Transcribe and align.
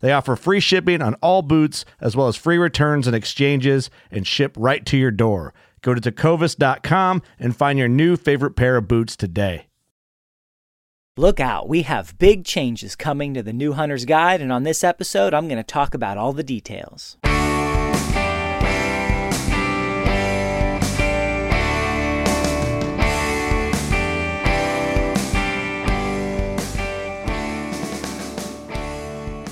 They 0.00 0.12
offer 0.12 0.36
free 0.36 0.60
shipping 0.60 1.02
on 1.02 1.14
all 1.14 1.42
boots, 1.42 1.84
as 2.00 2.16
well 2.16 2.28
as 2.28 2.36
free 2.36 2.58
returns 2.58 3.06
and 3.06 3.16
exchanges, 3.16 3.90
and 4.10 4.26
ship 4.26 4.54
right 4.56 4.84
to 4.86 4.96
your 4.96 5.10
door. 5.10 5.54
Go 5.82 5.94
to 5.94 6.00
tecovas.com 6.00 7.22
and 7.38 7.56
find 7.56 7.78
your 7.78 7.88
new 7.88 8.16
favorite 8.16 8.56
pair 8.56 8.76
of 8.76 8.88
boots 8.88 9.16
today. 9.16 9.66
Look 11.16 11.40
out, 11.40 11.68
we 11.68 11.82
have 11.82 12.16
big 12.18 12.44
changes 12.44 12.94
coming 12.94 13.34
to 13.34 13.42
the 13.42 13.52
New 13.52 13.72
Hunter's 13.72 14.04
Guide, 14.04 14.40
and 14.40 14.52
on 14.52 14.62
this 14.62 14.84
episode, 14.84 15.34
I'm 15.34 15.48
going 15.48 15.56
to 15.56 15.64
talk 15.64 15.92
about 15.92 16.16
all 16.16 16.32
the 16.32 16.44
details. 16.44 17.16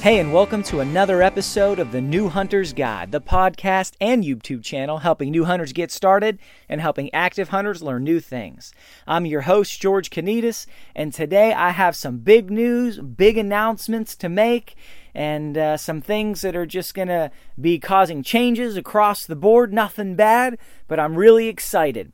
Hey, 0.07 0.21
and 0.21 0.33
welcome 0.33 0.63
to 0.63 0.79
another 0.79 1.21
episode 1.21 1.81
of 1.81 1.91
the 1.91 2.01
New 2.01 2.29
Hunter's 2.29 2.73
Guide, 2.73 3.11
the 3.11 3.21
podcast 3.21 3.95
and 4.01 4.23
YouTube 4.23 4.63
channel 4.63 4.99
helping 4.99 5.33
new 5.33 5.47
hunters 5.47 5.73
get 5.73 5.91
started 5.91 6.39
and 6.69 6.81
helping 6.81 7.13
active 7.13 7.49
hunters 7.49 7.83
learn 7.83 8.05
new 8.05 8.21
things. 8.21 8.73
I'm 9.09 9.27
your 9.27 9.41
host, 9.41 9.81
George 9.81 10.11
Kanitas, 10.11 10.67
and 10.95 11.13
today 11.13 11.53
I 11.53 11.71
have 11.71 11.97
some 11.97 12.19
big 12.19 12.53
news, 12.53 13.01
big 13.01 13.37
announcements 13.37 14.15
to 14.19 14.29
make, 14.29 14.77
and 15.13 15.59
uh, 15.59 15.77
some 15.77 16.01
things 16.01 16.41
that 16.43 16.55
are 16.55 16.67
just 16.67 16.95
going 16.95 17.09
to 17.09 17.33
be 17.61 17.81
causing 17.81 18.23
changes 18.23 18.77
across 18.77 19.27
the 19.27 19.35
board. 19.35 19.73
Nothing 19.73 20.15
bad, 20.15 20.57
but 20.87 21.01
I'm 21.01 21.17
really 21.17 21.49
excited. 21.49 22.13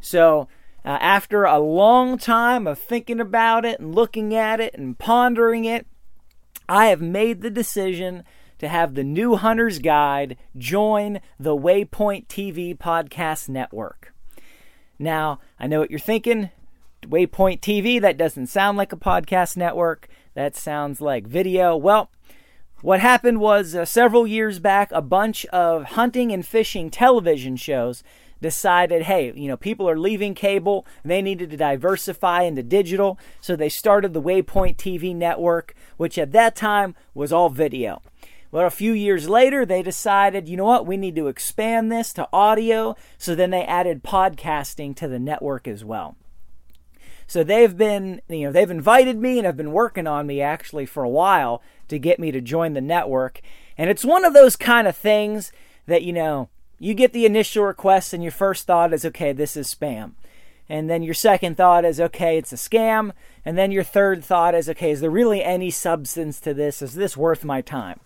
So, 0.00 0.48
uh, 0.86 0.96
after 1.02 1.44
a 1.44 1.58
long 1.58 2.16
time 2.16 2.66
of 2.66 2.78
thinking 2.78 3.20
about 3.20 3.66
it 3.66 3.78
and 3.78 3.94
looking 3.94 4.34
at 4.34 4.58
it 4.58 4.72
and 4.72 4.98
pondering 4.98 5.66
it, 5.66 5.86
I 6.68 6.86
have 6.86 7.00
made 7.00 7.42
the 7.42 7.50
decision 7.50 8.24
to 8.58 8.68
have 8.68 8.94
the 8.94 9.04
New 9.04 9.36
Hunter's 9.36 9.78
Guide 9.78 10.36
join 10.56 11.20
the 11.38 11.56
Waypoint 11.56 12.26
TV 12.26 12.76
podcast 12.76 13.48
network. 13.48 14.12
Now, 14.98 15.40
I 15.60 15.66
know 15.66 15.80
what 15.80 15.90
you're 15.90 15.98
thinking. 15.98 16.50
Waypoint 17.02 17.60
TV, 17.60 18.00
that 18.00 18.16
doesn't 18.16 18.48
sound 18.48 18.78
like 18.78 18.92
a 18.92 18.96
podcast 18.96 19.56
network. 19.56 20.08
That 20.34 20.56
sounds 20.56 21.00
like 21.00 21.26
video. 21.26 21.76
Well, 21.76 22.10
what 22.80 23.00
happened 23.00 23.40
was 23.40 23.74
uh, 23.74 23.84
several 23.84 24.26
years 24.26 24.58
back, 24.58 24.90
a 24.92 25.02
bunch 25.02 25.44
of 25.46 25.84
hunting 25.84 26.32
and 26.32 26.44
fishing 26.44 26.90
television 26.90 27.56
shows 27.56 28.02
decided, 28.40 29.02
hey, 29.02 29.32
you 29.34 29.48
know, 29.48 29.56
people 29.56 29.88
are 29.88 29.98
leaving 29.98 30.34
cable. 30.34 30.86
They 31.04 31.22
needed 31.22 31.50
to 31.50 31.56
diversify 31.56 32.42
into 32.42 32.62
digital. 32.62 33.18
So 33.40 33.56
they 33.56 33.68
started 33.68 34.12
the 34.12 34.22
Waypoint 34.22 34.76
TV 34.76 35.14
network, 35.14 35.74
which 35.96 36.18
at 36.18 36.32
that 36.32 36.56
time 36.56 36.94
was 37.14 37.32
all 37.32 37.48
video. 37.48 38.02
Well, 38.50 38.66
a 38.66 38.70
few 38.70 38.92
years 38.92 39.28
later, 39.28 39.66
they 39.66 39.82
decided, 39.82 40.48
you 40.48 40.56
know 40.56 40.64
what, 40.64 40.86
we 40.86 40.96
need 40.96 41.16
to 41.16 41.28
expand 41.28 41.90
this 41.90 42.12
to 42.14 42.28
audio. 42.32 42.96
So 43.18 43.34
then 43.34 43.50
they 43.50 43.64
added 43.64 44.04
podcasting 44.04 44.94
to 44.96 45.08
the 45.08 45.18
network 45.18 45.66
as 45.66 45.84
well. 45.84 46.16
So 47.26 47.42
they've 47.42 47.76
been, 47.76 48.22
you 48.28 48.46
know, 48.46 48.52
they've 48.52 48.70
invited 48.70 49.18
me 49.18 49.38
and 49.38 49.46
have 49.46 49.56
been 49.56 49.72
working 49.72 50.06
on 50.06 50.26
me 50.26 50.40
actually 50.40 50.86
for 50.86 51.02
a 51.02 51.08
while 51.08 51.60
to 51.88 51.98
get 51.98 52.20
me 52.20 52.30
to 52.30 52.40
join 52.40 52.74
the 52.74 52.80
network. 52.80 53.40
And 53.76 53.90
it's 53.90 54.04
one 54.04 54.24
of 54.24 54.32
those 54.32 54.54
kind 54.54 54.86
of 54.86 54.96
things 54.96 55.52
that, 55.86 56.02
you 56.02 56.12
know, 56.12 56.48
you 56.78 56.94
get 56.94 57.12
the 57.12 57.26
initial 57.26 57.64
request, 57.64 58.12
and 58.12 58.22
your 58.22 58.32
first 58.32 58.66
thought 58.66 58.92
is, 58.92 59.04
okay, 59.04 59.32
this 59.32 59.56
is 59.56 59.72
spam. 59.72 60.12
And 60.68 60.90
then 60.90 61.02
your 61.02 61.14
second 61.14 61.56
thought 61.56 61.84
is, 61.84 62.00
okay, 62.00 62.38
it's 62.38 62.52
a 62.52 62.56
scam. 62.56 63.12
And 63.44 63.56
then 63.56 63.70
your 63.70 63.84
third 63.84 64.24
thought 64.24 64.54
is, 64.54 64.68
okay, 64.68 64.90
is 64.90 65.00
there 65.00 65.10
really 65.10 65.42
any 65.42 65.70
substance 65.70 66.40
to 66.40 66.52
this? 66.52 66.82
Is 66.82 66.94
this 66.94 67.16
worth 67.16 67.44
my 67.44 67.60
time? 67.60 68.00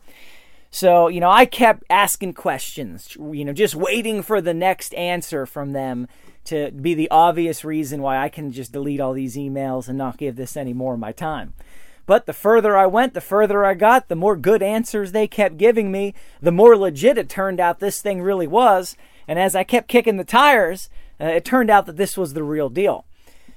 So, 0.71 1.09
you 1.09 1.21
know, 1.21 1.31
I 1.31 1.47
kept 1.47 1.83
asking 1.91 2.35
questions, 2.35 3.17
you 3.17 3.45
know, 3.45 3.53
just 3.53 3.75
waiting 3.75 4.23
for 4.23 4.41
the 4.41 4.55
next 4.55 4.95
answer 4.95 5.45
from 5.45 5.73
them 5.73 6.07
to 6.45 6.71
be 6.71 6.95
the 6.95 7.11
obvious 7.11 7.65
reason 7.65 8.03
why 8.03 8.19
I 8.19 8.29
can 8.29 8.53
just 8.53 8.73
delete 8.73 9.01
all 9.01 9.13
these 9.13 9.37
emails 9.37 9.89
and 9.89 9.99
not 9.99 10.17
give 10.17 10.37
this 10.37 10.57
any 10.57 10.73
more 10.73 10.95
of 10.95 11.01
my 11.01 11.13
time. 11.13 11.55
But 12.07 12.27
the 12.27 12.33
further 12.33 12.77
I 12.77 12.87
went, 12.87 13.15
the 13.15 13.21
further 13.21 13.65
I 13.65 13.75
got, 13.75 14.09
the 14.09 14.17
more 14.17 14.37
good 14.37 14.63
answers 14.63 15.13
they 15.13 15.29
kept 15.29 15.59
giving 15.59 15.93
me, 15.93 16.15
the 16.41 16.53
more 16.53 16.77
legit 16.77 17.19
it 17.19 17.29
turned 17.29 17.61
out 17.61 17.79
this 17.79 18.03
thing 18.03 18.21
really 18.23 18.47
was. 18.47 18.97
And 19.29 19.39
as 19.39 19.55
I 19.55 19.65
kept 19.65 19.89
kicking 19.89 20.17
the 20.17 20.25
tires, 20.25 20.91
uh, 21.21 21.27
it 21.27 21.45
turned 21.45 21.71
out 21.71 21.87
that 21.87 21.97
this 21.97 22.17
was 22.17 22.35
the 22.35 22.43
real 22.43 22.69
deal. 22.69 23.05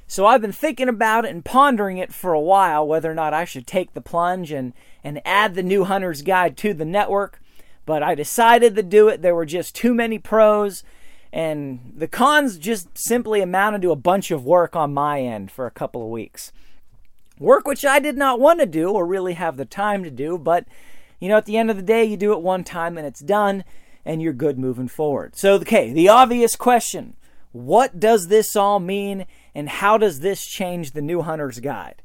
So 0.08 0.28
I've 0.28 0.42
been 0.42 0.52
thinking 0.52 0.90
about 0.90 1.26
it 1.26 1.32
and 1.32 1.44
pondering 1.44 1.98
it 1.98 2.14
for 2.14 2.34
a 2.34 2.40
while 2.40 2.86
whether 2.86 3.10
or 3.10 3.16
not 3.16 3.34
I 3.34 3.46
should 3.46 3.66
take 3.66 3.94
the 3.94 4.02
plunge 4.02 4.52
and, 4.52 4.74
and 5.04 5.22
add 5.26 5.56
the 5.56 5.64
new 5.64 5.86
hunter's 5.86 6.22
guide 6.22 6.58
to 6.58 6.74
the 6.74 6.86
network. 6.86 7.42
But 7.86 8.04
I 8.04 8.14
decided 8.14 8.76
to 8.76 8.84
do 8.84 9.08
it. 9.08 9.22
There 9.22 9.36
were 9.36 9.46
just 9.46 9.76
too 9.76 9.94
many 9.94 10.20
pros, 10.20 10.84
and 11.32 11.94
the 11.98 12.08
cons 12.08 12.58
just 12.58 12.90
simply 12.96 13.42
amounted 13.42 13.82
to 13.82 13.92
a 13.92 13.96
bunch 13.96 14.30
of 14.30 14.46
work 14.46 14.76
on 14.76 14.94
my 14.94 15.22
end 15.22 15.52
for 15.52 15.66
a 15.66 15.72
couple 15.72 16.04
of 16.04 16.10
weeks. 16.10 16.52
Work 17.40 17.68
which 17.68 17.86
I 17.86 18.00
did 18.00 18.18
not 18.18 18.40
want 18.40 18.60
to 18.60 18.66
do 18.66 18.92
or 18.92 19.06
really 19.06 19.34
have 19.34 19.58
the 19.58 19.66
time 19.66 20.04
to 20.04 20.12
do, 20.12 20.38
but 20.38 20.66
you 21.20 21.30
know, 21.30 21.38
at 21.38 21.46
the 21.46 21.58
end 21.58 21.72
of 21.72 21.78
the 21.78 21.84
day, 21.84 22.04
you 22.04 22.18
do 22.18 22.34
it 22.34 22.42
one 22.42 22.64
time 22.64 22.98
and 22.98 23.08
it's 23.08 23.22
done 23.22 23.64
and 24.06 24.22
you're 24.22 24.34
good 24.34 24.60
moving 24.60 24.88
forward. 24.88 25.36
So, 25.36 25.54
okay, 25.56 25.92
the 25.92 26.10
obvious 26.10 26.56
question 26.56 27.16
what 27.54 28.00
does 28.00 28.28
this 28.28 28.56
all 28.56 28.80
mean 28.80 29.26
and 29.54 29.70
how 29.70 29.98
does 29.98 30.20
this 30.20 30.46
change 30.46 30.92
the 30.92 31.02
new 31.02 31.22
hunter's 31.22 31.60
guide? 31.60 32.02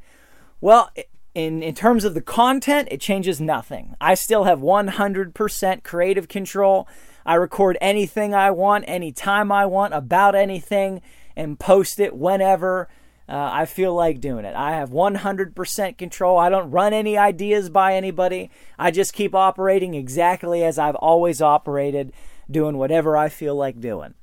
Well, 0.61 0.91
in, 1.35 1.62
in 1.62 1.75
terms 1.75 2.05
of 2.05 2.14
the 2.14 2.20
content, 2.20 2.88
it 2.91 3.00
changes 3.00 3.41
nothing. 3.41 3.94
I 4.00 4.14
still 4.14 4.44
have 4.44 4.61
100% 4.61 5.82
creative 5.85 6.29
control. 6.29 6.87
I 7.25 7.35
record 7.35 7.79
anything 7.81 8.35
I 8.35 8.50
want, 8.50 8.85
anytime 8.87 9.50
I 9.50 9.67
want, 9.67 9.94
about 9.94 10.35
anything, 10.35 11.00
and 11.37 11.58
post 11.58 11.99
it 11.99 12.17
whenever 12.17 12.88
uh, 13.29 13.51
I 13.53 13.67
feel 13.67 13.95
like 13.95 14.21
doing 14.21 14.47
it. 14.47 14.55
I 14.55 14.73
have 14.73 14.91
100% 14.91 15.99
control. 15.99 16.39
I 16.39 16.49
don't 16.49 16.71
run 16.71 16.95
any 16.95 17.19
ideas 17.19 17.69
by 17.69 17.95
anybody. 17.95 18.51
I 18.79 18.91
just 18.91 19.13
keep 19.13 19.35
operating 19.35 19.95
exactly 19.95 20.65
as 20.65 20.79
I've 20.79 20.95
always 20.95 21.43
operated, 21.43 22.13
doing 22.51 22.79
whatever 22.79 23.19
I 23.19 23.29
feel 23.29 23.55
like 23.55 23.81
doing. 23.81 24.15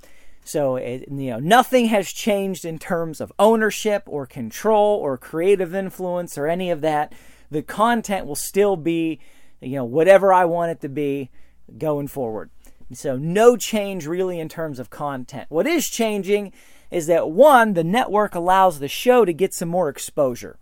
So, 0.44 0.76
it, 0.76 1.06
you 1.10 1.32
know, 1.32 1.40
nothing 1.40 1.88
has 1.88 2.12
changed 2.12 2.66
in 2.66 2.80
terms 2.80 3.22
of 3.22 3.32
ownership 3.38 4.04
or 4.08 4.26
control 4.26 4.98
or 4.98 5.18
creative 5.18 5.76
influence 5.76 6.38
or 6.38 6.48
any 6.48 6.72
of 6.72 6.82
that. 6.82 7.14
The 7.52 7.62
content 7.62 8.26
will 8.26 8.36
still 8.36 8.76
be, 8.76 9.20
you 9.62 9.76
know, 9.76 9.86
whatever 9.86 10.34
I 10.34 10.46
want 10.46 10.72
it 10.72 10.82
to 10.82 10.90
be 10.90 11.30
going 11.78 12.08
forward. 12.08 12.50
So, 12.94 13.18
no 13.18 13.56
change 13.56 14.08
really 14.08 14.40
in 14.40 14.50
terms 14.50 14.80
of 14.80 14.90
content. 14.90 15.48
What 15.50 15.68
is 15.68 15.88
changing 15.88 16.54
is 16.96 17.08
that 17.08 17.30
one, 17.30 17.74
the 17.74 17.84
network 17.84 18.36
allows 18.36 18.80
the 18.80 18.88
show 18.88 19.26
to 19.26 19.34
get 19.34 19.54
some 19.54 19.68
more 19.68 19.90
exposure. 19.90 20.58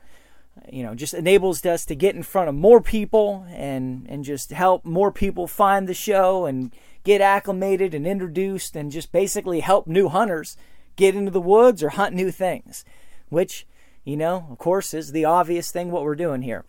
You 0.68 0.82
know, 0.82 0.96
just 0.96 1.14
enables 1.14 1.64
us 1.64 1.86
to 1.86 1.94
get 1.94 2.16
in 2.16 2.24
front 2.24 2.50
of 2.50 2.56
more 2.56 2.82
people 2.82 3.46
and, 3.52 4.08
and 4.10 4.24
just 4.24 4.50
help 4.50 4.84
more 4.84 5.12
people 5.12 5.46
find 5.46 5.88
the 5.88 5.94
show 5.94 6.48
and 6.48 6.74
get 7.04 7.22
acclimated 7.22 7.94
and 7.94 8.08
introduced 8.08 8.76
and 8.76 8.92
just 8.92 9.12
basically 9.12 9.60
help 9.60 9.86
new 9.86 10.10
hunters 10.10 10.58
get 10.96 11.14
into 11.14 11.30
the 11.30 11.40
woods 11.40 11.84
or 11.84 11.90
hunt 11.90 12.16
new 12.16 12.32
things, 12.32 12.84
which, 13.30 13.68
you 14.04 14.18
know, 14.18 14.48
of 14.50 14.58
course, 14.58 14.96
is 14.96 15.12
the 15.12 15.26
obvious 15.26 15.72
thing 15.72 15.92
what 15.92 16.02
we're 16.02 16.16
doing 16.16 16.42
here. 16.42 16.66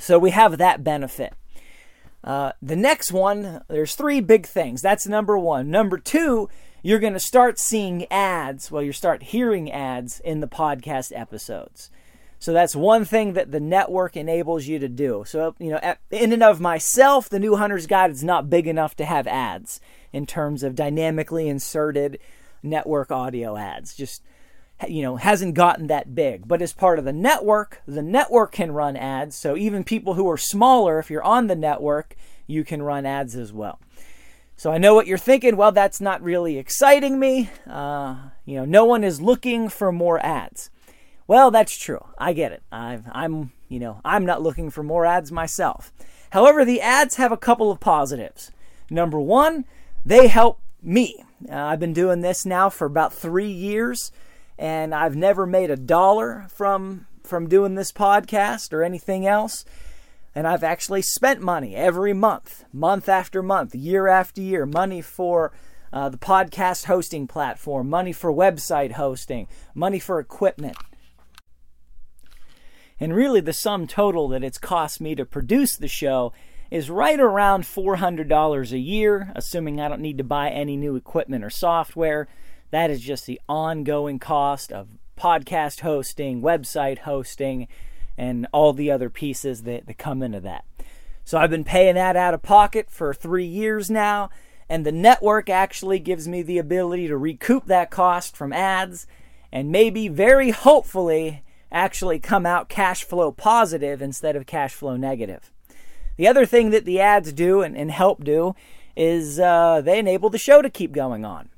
So 0.00 0.18
we 0.18 0.30
have 0.30 0.58
that 0.58 0.82
benefit. 0.82 1.32
Uh, 2.24 2.50
the 2.60 2.74
next 2.74 3.12
one, 3.12 3.62
there's 3.68 3.94
three 3.94 4.20
big 4.20 4.46
things. 4.46 4.82
That's 4.82 5.06
number 5.06 5.38
one. 5.38 5.70
Number 5.70 5.96
two, 5.96 6.48
you're 6.84 6.98
going 6.98 7.14
to 7.14 7.18
start 7.18 7.58
seeing 7.58 8.06
ads, 8.12 8.70
well, 8.70 8.82
you 8.82 8.92
start 8.92 9.22
hearing 9.22 9.72
ads 9.72 10.20
in 10.20 10.40
the 10.40 10.46
podcast 10.46 11.18
episodes. 11.18 11.90
So 12.38 12.52
that's 12.52 12.76
one 12.76 13.06
thing 13.06 13.32
that 13.32 13.52
the 13.52 13.58
network 13.58 14.18
enables 14.18 14.66
you 14.66 14.78
to 14.78 14.88
do. 14.88 15.24
So, 15.26 15.54
you 15.58 15.70
know, 15.70 15.94
in 16.10 16.30
and 16.30 16.42
of 16.42 16.60
myself, 16.60 17.30
the 17.30 17.38
New 17.38 17.56
Hunter's 17.56 17.86
Guide 17.86 18.10
is 18.10 18.22
not 18.22 18.50
big 18.50 18.66
enough 18.66 18.94
to 18.96 19.06
have 19.06 19.26
ads 19.26 19.80
in 20.12 20.26
terms 20.26 20.62
of 20.62 20.74
dynamically 20.74 21.48
inserted 21.48 22.18
network 22.62 23.10
audio 23.10 23.56
ads. 23.56 23.96
Just, 23.96 24.22
you 24.86 25.00
know, 25.00 25.16
hasn't 25.16 25.54
gotten 25.54 25.86
that 25.86 26.14
big. 26.14 26.46
But 26.46 26.60
as 26.60 26.74
part 26.74 26.98
of 26.98 27.06
the 27.06 27.14
network, 27.14 27.80
the 27.86 28.02
network 28.02 28.52
can 28.52 28.72
run 28.72 28.94
ads. 28.94 29.36
So 29.36 29.56
even 29.56 29.84
people 29.84 30.14
who 30.14 30.28
are 30.28 30.36
smaller, 30.36 30.98
if 30.98 31.08
you're 31.08 31.24
on 31.24 31.46
the 31.46 31.56
network, 31.56 32.14
you 32.46 32.62
can 32.62 32.82
run 32.82 33.06
ads 33.06 33.34
as 33.36 33.54
well. 33.54 33.80
So 34.56 34.70
I 34.70 34.78
know 34.78 34.94
what 34.94 35.06
you're 35.06 35.18
thinking. 35.18 35.56
Well, 35.56 35.72
that's 35.72 36.00
not 36.00 36.22
really 36.22 36.58
exciting 36.58 37.18
me. 37.18 37.50
Uh, 37.68 38.16
you 38.44 38.56
know, 38.56 38.64
no 38.64 38.84
one 38.84 39.02
is 39.04 39.20
looking 39.20 39.68
for 39.68 39.90
more 39.90 40.24
ads. 40.24 40.70
Well, 41.26 41.50
that's 41.50 41.76
true. 41.76 42.04
I 42.18 42.32
get 42.32 42.52
it. 42.52 42.62
i 42.70 43.00
I'm, 43.12 43.52
you 43.68 43.80
know, 43.80 44.00
I'm 44.04 44.26
not 44.26 44.42
looking 44.42 44.70
for 44.70 44.82
more 44.82 45.06
ads 45.06 45.32
myself. 45.32 45.92
However, 46.30 46.64
the 46.64 46.80
ads 46.80 47.16
have 47.16 47.32
a 47.32 47.36
couple 47.36 47.70
of 47.70 47.80
positives. 47.80 48.50
Number 48.90 49.20
one, 49.20 49.64
they 50.04 50.28
help 50.28 50.60
me. 50.82 51.24
Uh, 51.50 51.56
I've 51.56 51.80
been 51.80 51.92
doing 51.92 52.20
this 52.20 52.44
now 52.44 52.68
for 52.68 52.86
about 52.86 53.12
three 53.12 53.50
years, 53.50 54.12
and 54.58 54.94
I've 54.94 55.16
never 55.16 55.46
made 55.46 55.70
a 55.70 55.76
dollar 55.76 56.46
from 56.48 57.06
from 57.22 57.48
doing 57.48 57.74
this 57.74 57.90
podcast 57.90 58.72
or 58.74 58.82
anything 58.82 59.26
else. 59.26 59.64
And 60.34 60.46
I've 60.48 60.64
actually 60.64 61.02
spent 61.02 61.40
money 61.40 61.76
every 61.76 62.12
month, 62.12 62.64
month 62.72 63.08
after 63.08 63.42
month, 63.42 63.74
year 63.74 64.08
after 64.08 64.40
year, 64.40 64.66
money 64.66 65.00
for 65.00 65.52
uh, 65.92 66.08
the 66.08 66.18
podcast 66.18 66.86
hosting 66.86 67.28
platform, 67.28 67.88
money 67.88 68.12
for 68.12 68.32
website 68.32 68.92
hosting, 68.92 69.46
money 69.74 70.00
for 70.00 70.18
equipment. 70.18 70.76
And 72.98 73.14
really, 73.14 73.40
the 73.40 73.52
sum 73.52 73.86
total 73.86 74.28
that 74.28 74.42
it's 74.42 74.58
cost 74.58 75.00
me 75.00 75.14
to 75.14 75.24
produce 75.24 75.76
the 75.76 75.88
show 75.88 76.32
is 76.70 76.90
right 76.90 77.20
around 77.20 77.62
$400 77.62 78.72
a 78.72 78.78
year, 78.78 79.32
assuming 79.36 79.80
I 79.80 79.88
don't 79.88 80.00
need 80.00 80.18
to 80.18 80.24
buy 80.24 80.50
any 80.50 80.76
new 80.76 80.96
equipment 80.96 81.44
or 81.44 81.50
software. 81.50 82.26
That 82.70 82.90
is 82.90 83.00
just 83.00 83.26
the 83.26 83.40
ongoing 83.48 84.18
cost 84.18 84.72
of 84.72 84.88
podcast 85.16 85.80
hosting, 85.80 86.42
website 86.42 86.98
hosting, 86.98 87.68
and 88.16 88.46
all 88.52 88.72
the 88.72 88.90
other 88.90 89.10
pieces 89.10 89.62
that, 89.62 89.86
that 89.86 89.98
come 89.98 90.22
into 90.22 90.40
that. 90.40 90.64
So 91.24 91.38
I've 91.38 91.50
been 91.50 91.64
paying 91.64 91.94
that 91.94 92.16
out 92.16 92.34
of 92.34 92.42
pocket 92.42 92.90
for 92.90 93.14
three 93.14 93.46
years 93.46 93.90
now, 93.90 94.30
and 94.68 94.84
the 94.84 94.92
network 94.92 95.48
actually 95.48 95.98
gives 95.98 96.28
me 96.28 96.42
the 96.42 96.58
ability 96.58 97.08
to 97.08 97.16
recoup 97.16 97.66
that 97.66 97.90
cost 97.90 98.36
from 98.36 98.52
ads 98.52 99.06
and 99.52 99.70
maybe 99.70 100.08
very 100.08 100.50
hopefully 100.50 101.44
actually 101.70 102.18
come 102.18 102.44
out 102.44 102.68
cash 102.68 103.04
flow 103.04 103.32
positive 103.32 104.02
instead 104.02 104.36
of 104.36 104.46
cash 104.46 104.74
flow 104.74 104.96
negative. 104.96 105.50
The 106.16 106.28
other 106.28 106.46
thing 106.46 106.70
that 106.70 106.84
the 106.84 107.00
ads 107.00 107.32
do 107.32 107.62
and, 107.62 107.76
and 107.76 107.90
help 107.90 108.22
do 108.22 108.54
is 108.96 109.40
uh, 109.40 109.80
they 109.80 109.98
enable 109.98 110.30
the 110.30 110.38
show 110.38 110.62
to 110.62 110.70
keep 110.70 110.92
going 110.92 111.24
on. 111.24 111.48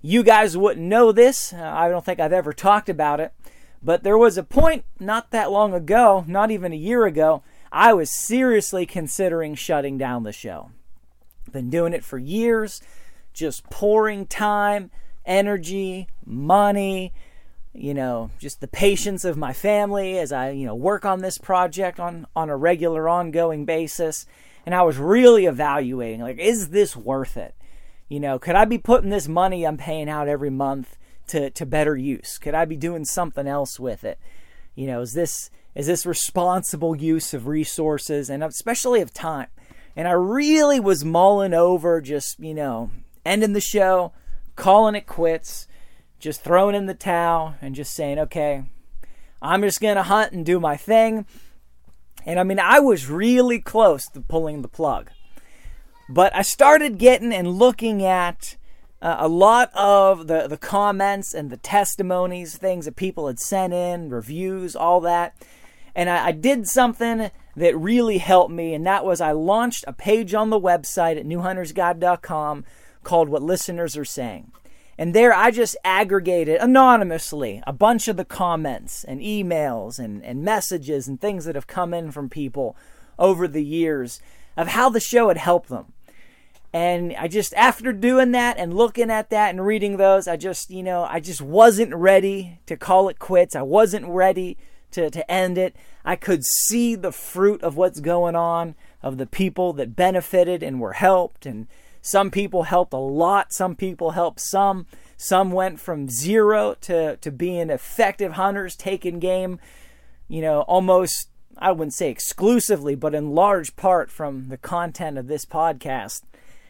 You 0.00 0.22
guys 0.22 0.56
wouldn't 0.56 0.86
know 0.86 1.12
this. 1.12 1.52
Uh, 1.52 1.62
I 1.62 1.88
don't 1.88 2.04
think 2.04 2.20
I've 2.20 2.32
ever 2.32 2.52
talked 2.52 2.88
about 2.88 3.20
it. 3.20 3.32
But 3.84 4.02
there 4.02 4.16
was 4.16 4.38
a 4.38 4.42
point 4.42 4.84
not 4.98 5.30
that 5.30 5.52
long 5.52 5.74
ago, 5.74 6.24
not 6.26 6.50
even 6.50 6.72
a 6.72 6.76
year 6.76 7.04
ago, 7.04 7.42
I 7.70 7.92
was 7.92 8.10
seriously 8.10 8.86
considering 8.86 9.54
shutting 9.54 9.98
down 9.98 10.22
the 10.22 10.32
show. 10.32 10.70
Been 11.52 11.68
doing 11.68 11.92
it 11.92 12.02
for 12.02 12.18
years, 12.18 12.80
just 13.34 13.68
pouring 13.68 14.26
time, 14.26 14.90
energy, 15.26 16.08
money, 16.24 17.12
you 17.74 17.92
know, 17.92 18.30
just 18.38 18.60
the 18.60 18.68
patience 18.68 19.24
of 19.24 19.36
my 19.36 19.52
family 19.52 20.18
as 20.18 20.32
I, 20.32 20.50
you 20.50 20.64
know, 20.64 20.74
work 20.74 21.04
on 21.04 21.20
this 21.20 21.36
project 21.36 22.00
on 22.00 22.26
on 22.34 22.48
a 22.48 22.56
regular 22.56 23.08
ongoing 23.08 23.66
basis. 23.66 24.24
And 24.64 24.74
I 24.74 24.82
was 24.82 24.96
really 24.96 25.44
evaluating 25.44 26.20
like 26.20 26.38
is 26.38 26.70
this 26.70 26.96
worth 26.96 27.36
it? 27.36 27.54
You 28.08 28.20
know, 28.20 28.38
could 28.38 28.54
I 28.54 28.64
be 28.64 28.78
putting 28.78 29.10
this 29.10 29.28
money 29.28 29.66
I'm 29.66 29.76
paying 29.76 30.08
out 30.08 30.28
every 30.28 30.50
month 30.50 30.96
to 31.28 31.50
to 31.50 31.66
better 31.66 31.96
use? 31.96 32.38
Could 32.38 32.54
I 32.54 32.64
be 32.64 32.76
doing 32.76 33.04
something 33.04 33.46
else 33.46 33.78
with 33.78 34.04
it? 34.04 34.18
You 34.74 34.86
know, 34.86 35.00
is 35.00 35.12
this 35.12 35.50
is 35.74 35.86
this 35.86 36.06
responsible 36.06 36.96
use 36.96 37.34
of 37.34 37.46
resources 37.46 38.30
and 38.30 38.42
especially 38.44 39.00
of 39.00 39.12
time? 39.12 39.48
And 39.96 40.08
I 40.08 40.12
really 40.12 40.80
was 40.80 41.04
mulling 41.04 41.54
over 41.54 42.00
just, 42.00 42.38
you 42.40 42.54
know, 42.54 42.90
ending 43.24 43.52
the 43.52 43.60
show, 43.60 44.12
calling 44.56 44.94
it 44.94 45.06
quits 45.06 45.68
just 46.24 46.42
throwing 46.42 46.74
in 46.74 46.86
the 46.86 46.94
towel 46.94 47.54
and 47.60 47.74
just 47.74 47.92
saying, 47.92 48.18
okay, 48.18 48.64
I'm 49.42 49.60
just 49.60 49.78
going 49.78 49.96
to 49.96 50.02
hunt 50.04 50.32
and 50.32 50.44
do 50.44 50.58
my 50.58 50.74
thing. 50.74 51.26
And 52.24 52.40
I 52.40 52.44
mean, 52.44 52.58
I 52.58 52.80
was 52.80 53.10
really 53.10 53.60
close 53.60 54.08
to 54.08 54.22
pulling 54.22 54.62
the 54.62 54.68
plug. 54.68 55.10
But 56.08 56.34
I 56.34 56.40
started 56.40 56.96
getting 56.96 57.30
and 57.30 57.58
looking 57.58 58.02
at 58.02 58.56
uh, 59.04 59.16
a 59.18 59.28
lot 59.28 59.70
of 59.74 60.28
the, 60.28 60.48
the 60.48 60.56
comments 60.56 61.34
and 61.34 61.50
the 61.50 61.58
testimonies, 61.58 62.56
things 62.56 62.86
that 62.86 62.96
people 62.96 63.26
had 63.26 63.38
sent 63.38 63.74
in, 63.74 64.08
reviews, 64.08 64.74
all 64.74 64.98
that. 65.02 65.36
And 65.94 66.08
I, 66.08 66.28
I 66.28 66.32
did 66.32 66.66
something 66.66 67.30
that 67.54 67.76
really 67.76 68.16
helped 68.16 68.50
me, 68.50 68.72
and 68.72 68.86
that 68.86 69.04
was 69.04 69.20
I 69.20 69.32
launched 69.32 69.84
a 69.86 69.92
page 69.92 70.32
on 70.32 70.48
the 70.48 70.58
website 70.58 71.20
at 71.20 71.26
newhuntersguide.com 71.26 72.64
called 73.02 73.28
What 73.28 73.42
Listeners 73.42 73.94
Are 73.94 74.06
Saying. 74.06 74.50
And 74.96 75.12
there 75.12 75.34
I 75.34 75.50
just 75.50 75.76
aggregated 75.84 76.58
anonymously 76.60 77.62
a 77.66 77.74
bunch 77.74 78.08
of 78.08 78.16
the 78.16 78.24
comments 78.24 79.04
and 79.04 79.20
emails 79.20 79.98
and, 79.98 80.24
and 80.24 80.42
messages 80.42 81.06
and 81.08 81.20
things 81.20 81.44
that 81.44 81.56
have 81.56 81.66
come 81.66 81.92
in 81.92 82.10
from 82.10 82.30
people 82.30 82.74
over 83.18 83.46
the 83.46 83.64
years 83.64 84.22
of 84.56 84.68
how 84.68 84.88
the 84.88 85.00
show 85.00 85.28
had 85.28 85.36
helped 85.36 85.68
them. 85.68 85.93
And 86.74 87.14
I 87.16 87.28
just, 87.28 87.54
after 87.54 87.92
doing 87.92 88.32
that 88.32 88.58
and 88.58 88.74
looking 88.74 89.08
at 89.08 89.30
that 89.30 89.50
and 89.50 89.64
reading 89.64 89.96
those, 89.96 90.26
I 90.26 90.36
just, 90.36 90.70
you 90.70 90.82
know, 90.82 91.04
I 91.04 91.20
just 91.20 91.40
wasn't 91.40 91.94
ready 91.94 92.58
to 92.66 92.76
call 92.76 93.08
it 93.08 93.20
quits. 93.20 93.54
I 93.54 93.62
wasn't 93.62 94.08
ready 94.08 94.58
to, 94.90 95.08
to 95.08 95.30
end 95.30 95.56
it. 95.56 95.76
I 96.04 96.16
could 96.16 96.44
see 96.44 96.96
the 96.96 97.12
fruit 97.12 97.62
of 97.62 97.76
what's 97.76 98.00
going 98.00 98.34
on, 98.34 98.74
of 99.04 99.18
the 99.18 99.26
people 99.26 99.72
that 99.74 99.94
benefited 99.94 100.64
and 100.64 100.80
were 100.80 100.94
helped 100.94 101.46
and 101.46 101.68
some 102.02 102.32
people 102.32 102.64
helped 102.64 102.92
a 102.92 102.98
lot, 102.98 103.52
some 103.52 103.76
people 103.76 104.10
helped 104.10 104.40
some. 104.40 104.86
Some 105.16 105.52
went 105.52 105.78
from 105.78 106.10
zero 106.10 106.74
to, 106.82 107.16
to 107.18 107.30
being 107.30 107.70
effective 107.70 108.32
hunters, 108.32 108.74
taking 108.74 109.20
game, 109.20 109.60
you 110.26 110.42
know, 110.42 110.62
almost, 110.62 111.28
I 111.56 111.70
wouldn't 111.70 111.94
say 111.94 112.10
exclusively, 112.10 112.96
but 112.96 113.14
in 113.14 113.30
large 113.30 113.76
part 113.76 114.10
from 114.10 114.48
the 114.48 114.58
content 114.58 115.16
of 115.16 115.28
this 115.28 115.46
podcast. 115.46 116.22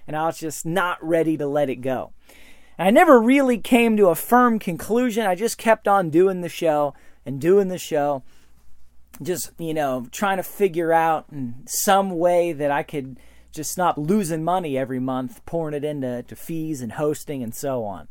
And 0.06 0.16
I 0.16 0.26
was 0.26 0.38
just 0.38 0.66
not 0.66 1.02
ready 1.02 1.37
to 1.37 1.46
let 1.46 1.70
it 1.70 1.76
go. 1.76 2.12
And 2.78 2.88
I 2.88 2.90
never 2.90 3.20
really 3.20 3.58
came 3.58 3.96
to 3.96 4.08
a 4.08 4.14
firm 4.14 4.58
conclusion. 4.58 5.26
I 5.26 5.34
just 5.34 5.58
kept 5.58 5.88
on 5.88 6.11
doing 6.11 6.40
the 6.40 6.49
show 6.49 6.94
and 7.25 7.40
doing 7.40 7.68
the 7.68 7.78
show. 7.78 8.23
Just, 9.23 9.52
you 9.58 9.75
know, 9.75 10.06
trying 10.11 10.38
to 10.38 10.42
figure 10.42 10.92
out 10.92 11.26
in 11.30 11.62
some 11.66 12.11
way 12.11 12.52
that 12.52 12.70
I 12.70 12.82
could 12.82 13.18
just 13.52 13.70
stop 13.70 13.96
losing 13.96 14.42
money 14.42 14.76
every 14.76 14.99
month, 14.99 15.44
pouring 15.46 15.75
it 15.75 15.84
into 15.84 16.25
to 16.25 16.37
fees 16.37 16.80
and 16.80 16.92
hosting 16.92 17.42
and 17.42 17.54
so 17.54 17.84
on. 17.84 18.08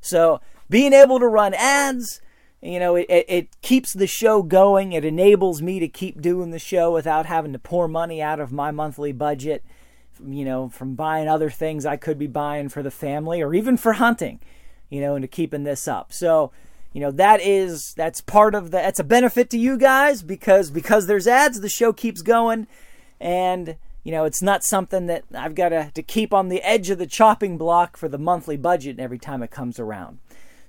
So 0.00 0.40
being 0.70 0.92
able 0.92 1.18
to 1.18 1.26
run 1.26 1.52
ads, 1.54 2.20
you 2.62 2.78
know, 2.78 2.94
it, 2.94 3.06
it 3.08 3.60
keeps 3.60 3.92
the 3.92 4.06
show 4.06 4.42
going. 4.42 4.92
It 4.92 5.04
enables 5.04 5.60
me 5.60 5.80
to 5.80 5.88
keep 5.88 6.22
doing 6.22 6.50
the 6.50 6.58
show 6.58 6.92
without 6.92 7.26
having 7.26 7.52
to 7.52 7.58
pour 7.58 7.88
money 7.88 8.22
out 8.22 8.40
of 8.40 8.52
my 8.52 8.70
monthly 8.70 9.12
budget, 9.12 9.64
you 10.24 10.44
know, 10.44 10.68
from 10.68 10.94
buying 10.94 11.28
other 11.28 11.50
things 11.50 11.86
I 11.86 11.96
could 11.96 12.18
be 12.18 12.26
buying 12.26 12.68
for 12.68 12.82
the 12.82 12.90
family 12.90 13.42
or 13.42 13.54
even 13.54 13.76
for 13.76 13.94
hunting, 13.94 14.40
you 14.88 15.00
know, 15.00 15.16
into 15.16 15.28
keeping 15.28 15.64
this 15.64 15.88
up. 15.88 16.12
So, 16.12 16.52
you 16.92 17.00
know, 17.00 17.10
that 17.12 17.40
is 17.40 17.94
that's 17.96 18.20
part 18.20 18.54
of 18.54 18.70
the 18.70 18.78
that's 18.78 19.00
a 19.00 19.04
benefit 19.04 19.50
to 19.50 19.58
you 19.58 19.76
guys 19.76 20.22
because 20.22 20.70
because 20.70 21.06
there's 21.06 21.26
ads, 21.26 21.60
the 21.60 21.68
show 21.68 21.92
keeps 21.92 22.22
going 22.22 22.66
and 23.20 23.76
you 24.04 24.12
know, 24.12 24.24
it's 24.24 24.42
not 24.42 24.62
something 24.62 25.06
that 25.06 25.24
I've 25.34 25.54
got 25.54 25.70
to, 25.70 25.90
to 25.94 26.02
keep 26.02 26.34
on 26.34 26.50
the 26.50 26.62
edge 26.62 26.90
of 26.90 26.98
the 26.98 27.06
chopping 27.06 27.56
block 27.56 27.96
for 27.96 28.06
the 28.06 28.18
monthly 28.18 28.58
budget 28.58 29.00
every 29.00 29.18
time 29.18 29.42
it 29.42 29.50
comes 29.50 29.80
around. 29.80 30.18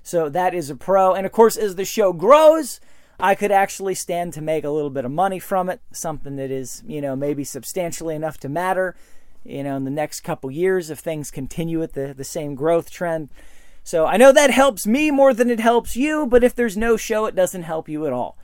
So 0.02 0.30
that 0.30 0.54
is 0.54 0.70
a 0.70 0.76
pro. 0.76 1.12
And 1.12 1.26
of 1.26 1.32
course, 1.32 1.56
as 1.56 1.76
the 1.76 1.84
show 1.84 2.14
grows, 2.14 2.80
I 3.20 3.34
could 3.34 3.52
actually 3.52 3.94
stand 3.94 4.32
to 4.34 4.40
make 4.40 4.64
a 4.64 4.70
little 4.70 4.90
bit 4.90 5.04
of 5.04 5.10
money 5.10 5.38
from 5.38 5.68
it, 5.68 5.80
something 5.92 6.36
that 6.36 6.50
is, 6.50 6.82
you 6.86 7.00
know, 7.00 7.14
maybe 7.14 7.44
substantially 7.44 8.14
enough 8.14 8.38
to 8.38 8.48
matter, 8.48 8.96
you 9.48 9.62
know, 9.62 9.76
in 9.76 9.84
the 9.84 9.90
next 9.90 10.20
couple 10.20 10.50
years 10.50 10.90
if 10.90 10.98
things 10.98 11.30
continue 11.30 11.82
at 11.82 11.92
the, 11.92 12.14
the 12.14 12.24
same 12.24 12.54
growth 12.54 12.90
trend. 12.90 13.30
So 13.82 14.06
I 14.06 14.16
know 14.16 14.32
that 14.32 14.50
helps 14.50 14.86
me 14.86 15.10
more 15.10 15.32
than 15.32 15.50
it 15.50 15.60
helps 15.60 15.96
you, 15.96 16.26
but 16.26 16.42
if 16.42 16.54
there's 16.54 16.76
no 16.76 16.96
show, 16.96 17.26
it 17.26 17.36
doesn't 17.36 17.62
help 17.62 17.88
you 17.88 18.06
at 18.06 18.12
all. 18.12 18.36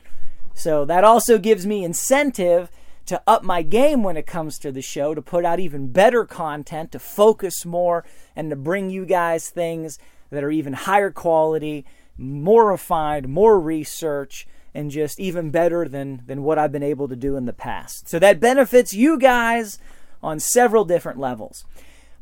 So 0.55 0.85
that 0.85 1.05
also 1.05 1.39
gives 1.39 1.67
me 1.67 1.85
incentive 1.85 2.71
to 3.07 3.21
up 3.27 3.43
my 3.43 3.63
game 3.63 4.03
when 4.03 4.17
it 4.17 4.27
comes 4.27 4.59
to 4.61 4.71
the 4.71 4.83
show, 4.83 5.15
to 5.15 5.23
put 5.23 5.45
out 5.45 5.59
even 5.59 5.91
better 5.91 6.25
content, 6.25 6.93
to 6.93 6.99
focus 6.99 7.65
more, 7.65 8.05
and 8.37 8.51
to 8.51 8.57
bring 8.57 8.91
you 8.91 9.05
guys 9.05 9.51
things 9.51 9.99
that 10.31 10.45
are 10.45 10.51
even 10.51 10.73
higher 10.73 11.11
quality, 11.11 11.85
more 12.17 12.69
refined, 12.69 13.29
more 13.29 13.59
research, 13.59 14.47
and 14.75 14.91
just 14.91 15.21
even 15.21 15.51
better 15.51 15.89
than, 15.89 16.23
than 16.27 16.43
what 16.43 16.59
I've 16.59 16.73
been 16.73 16.83
able 16.83 17.09
to 17.09 17.17
do 17.17 17.37
in 17.37 17.45
the 17.45 17.53
past. 17.53 18.09
So 18.09 18.19
that 18.19 18.41
benefits 18.41 18.95
you 18.95 19.19
guys 19.19 19.79
on 20.23 20.41
several 20.41 20.85
different 20.85 21.19
levels. 21.19 21.65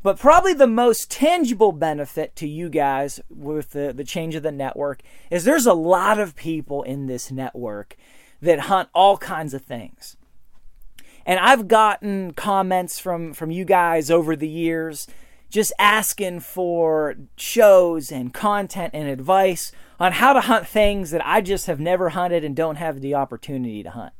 But 0.03 0.17
probably 0.17 0.53
the 0.53 0.67
most 0.67 1.11
tangible 1.11 1.71
benefit 1.71 2.35
to 2.37 2.47
you 2.47 2.69
guys 2.69 3.19
with 3.29 3.71
the, 3.71 3.93
the 3.93 4.03
change 4.03 4.33
of 4.33 4.41
the 4.41 4.51
network 4.51 5.01
is 5.29 5.43
there's 5.43 5.67
a 5.67 5.73
lot 5.73 6.19
of 6.19 6.35
people 6.35 6.81
in 6.81 7.05
this 7.05 7.31
network 7.31 7.95
that 8.41 8.61
hunt 8.61 8.89
all 8.95 9.17
kinds 9.17 9.53
of 9.53 9.61
things. 9.61 10.17
And 11.23 11.39
I've 11.39 11.67
gotten 11.67 12.33
comments 12.33 12.99
from 12.99 13.33
from 13.33 13.51
you 13.51 13.63
guys 13.63 14.09
over 14.09 14.35
the 14.35 14.47
years 14.47 15.07
just 15.51 15.73
asking 15.77 16.39
for 16.39 17.15
shows 17.35 18.11
and 18.11 18.33
content 18.33 18.91
and 18.95 19.07
advice 19.07 19.71
on 19.99 20.13
how 20.13 20.33
to 20.33 20.41
hunt 20.41 20.65
things 20.65 21.11
that 21.11 21.25
I 21.27 21.41
just 21.41 21.67
have 21.67 21.79
never 21.79 22.09
hunted 22.09 22.43
and 22.43 22.55
don't 22.55 22.77
have 22.77 23.01
the 23.01 23.13
opportunity 23.13 23.83
to 23.83 23.91
hunt. 23.91 24.13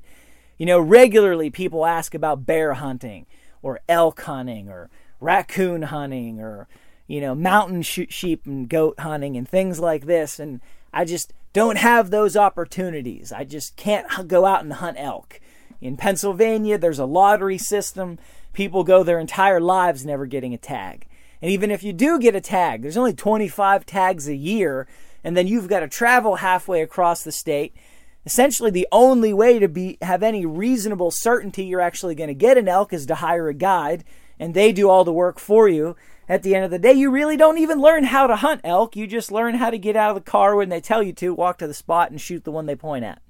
You 0.58 0.66
know, 0.68 0.80
regularly 0.80 1.50
people 1.50 1.86
ask 1.86 2.14
about 2.14 2.46
bear 2.46 2.74
hunting 2.74 3.26
or 3.62 3.80
elk 3.88 4.22
hunting 4.22 4.70
or 4.70 4.90
raccoon 5.20 5.84
hunting 5.84 6.40
or 6.40 6.68
you 7.08 7.20
know, 7.20 7.36
mountain 7.36 7.82
sheep 7.82 8.46
and 8.46 8.70
goat 8.70 8.98
hunting 9.00 9.36
and 9.36 9.48
things 9.48 9.80
like 9.80 10.06
this 10.06 10.40
and 10.40 10.62
I 10.94 11.06
just 11.06 11.34
don't 11.54 11.78
have 11.78 12.10
those 12.10 12.38
opportunities. 12.38 13.32
I 13.32 13.44
just 13.44 13.76
can't 13.76 14.28
go 14.28 14.46
out 14.46 14.64
and 14.64 14.74
hunt 14.74 14.98
elk. 15.00 15.40
In 15.82 15.98
Pennsylvania, 15.98 16.78
there's 16.78 17.00
a 17.00 17.06
lottery 17.06 17.58
system. 17.58 18.20
People 18.54 18.84
go 18.84 19.04
their 19.04 19.20
entire 19.20 19.60
lives 19.60 20.06
never 20.06 20.26
getting 20.26 20.54
a 20.54 20.58
tag. 20.58 21.08
And 21.42 21.50
even 21.50 21.72
if 21.72 21.84
you 21.84 21.92
do 21.92 22.20
get 22.20 22.36
a 22.36 22.42
tag, 22.42 22.82
there's 22.82 22.98
only 22.98 23.14
25 23.14 23.86
tags 23.86 24.28
a 24.28 24.36
year, 24.36 24.88
and 25.24 25.36
then 25.36 25.48
you've 25.48 25.68
got 25.68 25.80
to 25.80 25.88
travel 25.88 26.36
halfway 26.36 26.82
across 26.82 27.24
the 27.24 27.32
state. 27.32 27.76
Essentially, 28.26 28.70
the 28.70 28.88
only 28.92 29.34
way 29.34 29.60
to 29.60 29.68
be 29.68 29.98
have 30.02 30.22
any 30.22 30.46
reasonable 30.46 31.12
certainty 31.12 31.66
you're 31.66 31.82
actually 31.82 32.16
going 32.16 32.28
to 32.28 32.34
get 32.34 32.58
an 32.58 32.68
elk 32.68 32.94
is 32.94 33.06
to 33.08 33.16
hire 33.16 33.48
a 33.50 33.54
guide, 33.54 34.04
and 34.40 34.54
they 34.54 34.72
do 34.72 34.90
all 34.90 35.04
the 35.04 35.14
work 35.14 35.40
for 35.40 35.68
you. 35.68 35.96
At 36.30 36.44
the 36.44 36.56
end 36.56 36.64
of 36.64 36.72
the 36.72 36.80
day, 36.80 36.94
you 36.94 37.10
really 37.10 37.36
don't 37.36 37.58
even 37.58 37.82
learn 37.82 38.06
how 38.06 38.28
to 38.28 38.38
hunt 38.38 38.62
elk. 38.64 38.96
You 38.96 39.06
just 39.06 39.32
learn 39.32 39.56
how 39.56 39.70
to 39.70 39.78
get 39.78 39.96
out 39.96 40.16
of 40.16 40.24
the 40.24 40.32
car 40.32 40.56
when 40.56 40.70
they 40.70 40.80
tell 40.80 41.04
you 41.04 41.14
to, 41.14 41.34
walk 41.34 41.58
to 41.58 41.68
the 41.68 41.74
spot, 41.74 42.12
and 42.12 42.22
shoot 42.22 42.44
the 42.44 42.52
one 42.52 42.68
they 42.68 42.76
point 42.76 43.04
at. 43.04 43.22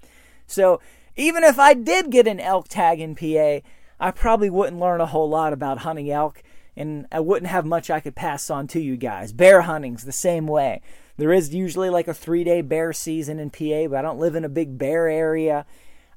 So 0.46 0.82
even 1.16 1.44
if 1.44 1.58
I 1.58 1.74
did 1.74 2.12
get 2.12 2.28
an 2.28 2.40
elk 2.40 2.68
tag 2.68 3.00
in 3.00 3.16
PA, 3.16 3.66
I 4.00 4.12
probably 4.12 4.50
wouldn't 4.50 4.80
learn 4.80 5.02
a 5.02 5.06
whole 5.06 5.30
lot 5.30 5.54
about 5.54 5.80
hunting 5.80 6.12
elk 6.12 6.44
and 6.76 7.06
I 7.12 7.20
wouldn't 7.20 7.52
have 7.52 7.66
much 7.66 7.90
I 7.90 8.00
could 8.00 8.16
pass 8.16 8.50
on 8.50 8.68
to 8.68 8.80
you 8.80 8.98
guys. 8.98 9.34
Bear 9.34 9.62
hunting's 9.62 10.04
the 10.04 10.12
same 10.12 10.48
way. 10.48 10.82
There 11.18 11.32
is 11.32 11.54
usually 11.54 11.90
like 11.90 12.08
a 12.08 12.14
three 12.14 12.44
day 12.44 12.62
bear 12.62 12.94
season 12.94 13.40
in 13.40 13.50
PA, 13.50 13.88
but 13.90 14.00
I 14.00 14.02
don't 14.02 14.20
live 14.20 14.36
in 14.36 14.46
a 14.46 14.50
big 14.50 14.78
bear 14.78 15.08
area. 15.08 15.66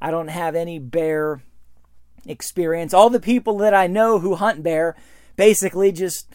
I 0.00 0.10
don't 0.10 0.28
have 0.28 0.54
any 0.54 0.78
bear 0.78 1.42
experience. 2.26 2.94
All 2.94 3.10
the 3.10 3.20
people 3.20 3.58
that 3.58 3.74
I 3.74 3.86
know 3.86 4.18
who 4.18 4.34
hunt 4.34 4.62
bear 4.62 4.96
basically 5.36 5.92
just 5.92 6.28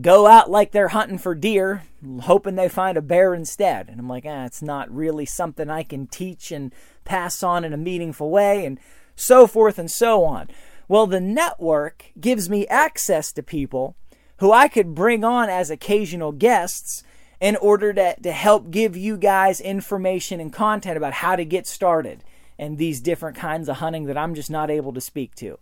go 0.00 0.26
out 0.26 0.50
like 0.50 0.72
they're 0.72 0.88
hunting 0.88 1.18
for 1.18 1.34
deer, 1.34 1.82
hoping 2.22 2.54
they 2.54 2.68
find 2.68 2.96
a 2.96 3.02
bear 3.02 3.34
instead. 3.34 3.88
And 3.88 4.00
I'm 4.00 4.08
like, 4.08 4.24
ah, 4.26 4.46
it's 4.46 4.62
not 4.62 4.94
really 4.94 5.26
something 5.26 5.68
I 5.68 5.82
can 5.82 6.06
teach 6.06 6.50
and 6.50 6.72
pass 7.04 7.42
on 7.42 7.64
in 7.64 7.72
a 7.72 7.78
meaningful 7.78 8.30
way, 8.30 8.64
and 8.64 8.78
so 9.14 9.46
forth 9.46 9.78
and 9.78 9.90
so 9.90 10.24
on. 10.24 10.48
Well, 10.88 11.06
the 11.06 11.20
network 11.20 12.06
gives 12.18 12.48
me 12.48 12.66
access 12.68 13.32
to 13.32 13.42
people 13.42 13.96
who 14.38 14.52
I 14.52 14.68
could 14.68 14.94
bring 14.94 15.24
on 15.24 15.48
as 15.48 15.70
occasional 15.70 16.32
guests 16.32 17.04
in 17.42 17.56
order 17.56 17.92
to, 17.92 18.14
to 18.22 18.30
help 18.30 18.70
give 18.70 18.96
you 18.96 19.16
guys 19.16 19.60
information 19.60 20.38
and 20.38 20.52
content 20.52 20.96
about 20.96 21.12
how 21.12 21.34
to 21.34 21.44
get 21.44 21.66
started 21.66 22.22
and 22.56 22.78
these 22.78 23.00
different 23.00 23.36
kinds 23.36 23.68
of 23.68 23.78
hunting 23.78 24.04
that 24.04 24.16
I'm 24.16 24.36
just 24.36 24.48
not 24.48 24.70
able 24.70 24.92
to 24.92 25.00
speak 25.00 25.34
to. 25.36 25.58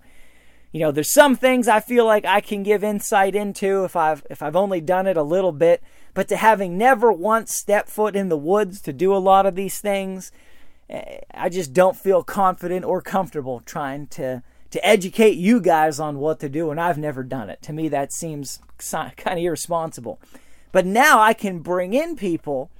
You 0.72 0.80
know, 0.80 0.92
there's 0.92 1.10
some 1.10 1.36
things 1.36 1.68
I 1.68 1.80
feel 1.80 2.04
like 2.04 2.26
I 2.26 2.42
can 2.42 2.62
give 2.62 2.84
insight 2.84 3.34
into 3.34 3.84
if 3.84 3.96
I've 3.96 4.24
if 4.28 4.42
I've 4.42 4.54
only 4.54 4.82
done 4.82 5.06
it 5.06 5.16
a 5.16 5.22
little 5.22 5.52
bit, 5.52 5.82
but 6.12 6.28
to 6.28 6.36
having 6.36 6.76
never 6.76 7.10
once 7.10 7.56
stepped 7.56 7.88
foot 7.88 8.14
in 8.14 8.28
the 8.28 8.36
woods 8.36 8.82
to 8.82 8.92
do 8.92 9.14
a 9.14 9.16
lot 9.16 9.46
of 9.46 9.54
these 9.54 9.80
things, 9.80 10.30
eh, 10.90 11.20
I 11.32 11.48
just 11.48 11.72
don't 11.72 11.96
feel 11.96 12.22
confident 12.22 12.84
or 12.84 13.00
comfortable 13.00 13.60
trying 13.60 14.06
to 14.08 14.42
to 14.70 14.86
educate 14.86 15.38
you 15.38 15.62
guys 15.62 15.98
on 15.98 16.18
what 16.18 16.40
to 16.40 16.48
do, 16.50 16.70
and 16.70 16.78
I've 16.78 16.98
never 16.98 17.22
done 17.22 17.48
it. 17.48 17.62
To 17.62 17.72
me, 17.72 17.88
that 17.88 18.12
seems 18.12 18.60
kind 18.78 19.38
of 19.38 19.38
irresponsible. 19.38 20.20
But 20.72 20.86
now 20.86 21.20
I 21.20 21.32
can 21.34 21.60
bring 21.60 21.94
in 21.94 22.16
people 22.16 22.70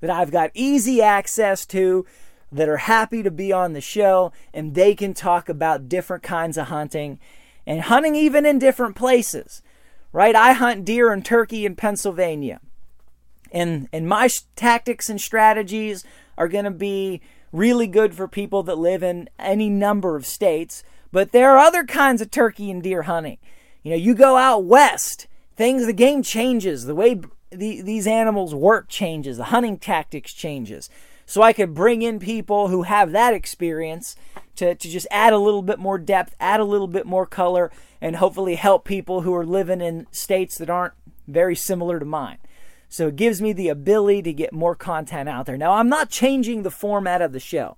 that 0.00 0.10
I've 0.10 0.30
got 0.30 0.50
easy 0.54 1.02
access 1.02 1.66
to 1.66 2.06
that 2.52 2.68
are 2.68 2.78
happy 2.78 3.22
to 3.22 3.30
be 3.30 3.52
on 3.52 3.72
the 3.72 3.80
show, 3.80 4.32
and 4.52 4.74
they 4.74 4.94
can 4.94 5.14
talk 5.14 5.48
about 5.48 5.88
different 5.88 6.22
kinds 6.22 6.56
of 6.56 6.68
hunting 6.68 7.18
and 7.66 7.82
hunting 7.82 8.14
even 8.14 8.44
in 8.46 8.58
different 8.58 8.96
places. 8.96 9.62
Right? 10.12 10.34
I 10.34 10.52
hunt 10.52 10.84
deer 10.84 11.12
and 11.12 11.24
turkey 11.24 11.64
in 11.64 11.76
Pennsylvania. 11.76 12.60
And 13.52 13.88
and 13.92 14.08
my 14.08 14.28
tactics 14.56 15.08
and 15.08 15.20
strategies 15.20 16.04
are 16.36 16.48
going 16.48 16.64
to 16.64 16.70
be 16.70 17.20
really 17.52 17.86
good 17.86 18.14
for 18.14 18.26
people 18.26 18.62
that 18.64 18.78
live 18.78 19.02
in 19.02 19.28
any 19.38 19.68
number 19.68 20.16
of 20.16 20.26
states. 20.26 20.82
But 21.12 21.32
there 21.32 21.50
are 21.50 21.58
other 21.58 21.84
kinds 21.84 22.20
of 22.20 22.30
turkey 22.30 22.70
and 22.70 22.82
deer 22.82 23.02
hunting. 23.02 23.38
You 23.82 23.90
know, 23.90 23.96
you 23.96 24.14
go 24.14 24.36
out 24.36 24.64
west, 24.64 25.26
things, 25.56 25.86
the 25.86 25.92
game 25.92 26.22
changes. 26.22 26.84
The 26.84 26.94
way 26.94 27.20
the, 27.50 27.82
these 27.82 28.06
animals 28.06 28.54
work 28.54 28.88
changes. 28.88 29.36
The 29.36 29.44
hunting 29.44 29.78
tactics 29.78 30.32
changes. 30.32 30.90
So 31.26 31.42
I 31.42 31.52
could 31.52 31.74
bring 31.74 32.02
in 32.02 32.18
people 32.18 32.68
who 32.68 32.82
have 32.82 33.12
that 33.12 33.34
experience 33.34 34.16
to, 34.56 34.74
to 34.74 34.88
just 34.88 35.06
add 35.10 35.32
a 35.32 35.38
little 35.38 35.62
bit 35.62 35.78
more 35.78 35.96
depth, 35.96 36.34
add 36.40 36.60
a 36.60 36.64
little 36.64 36.88
bit 36.88 37.06
more 37.06 37.24
color, 37.24 37.70
and 38.00 38.16
hopefully 38.16 38.56
help 38.56 38.84
people 38.84 39.20
who 39.20 39.34
are 39.34 39.46
living 39.46 39.80
in 39.80 40.06
states 40.10 40.58
that 40.58 40.68
aren't 40.68 40.94
very 41.28 41.54
similar 41.54 41.98
to 42.00 42.04
mine. 42.04 42.38
So 42.88 43.06
it 43.06 43.16
gives 43.16 43.40
me 43.40 43.52
the 43.52 43.68
ability 43.68 44.22
to 44.22 44.32
get 44.32 44.52
more 44.52 44.74
content 44.74 45.28
out 45.28 45.46
there. 45.46 45.56
Now, 45.56 45.74
I'm 45.74 45.88
not 45.88 46.10
changing 46.10 46.62
the 46.62 46.70
format 46.70 47.22
of 47.22 47.32
the 47.32 47.38
show. 47.38 47.76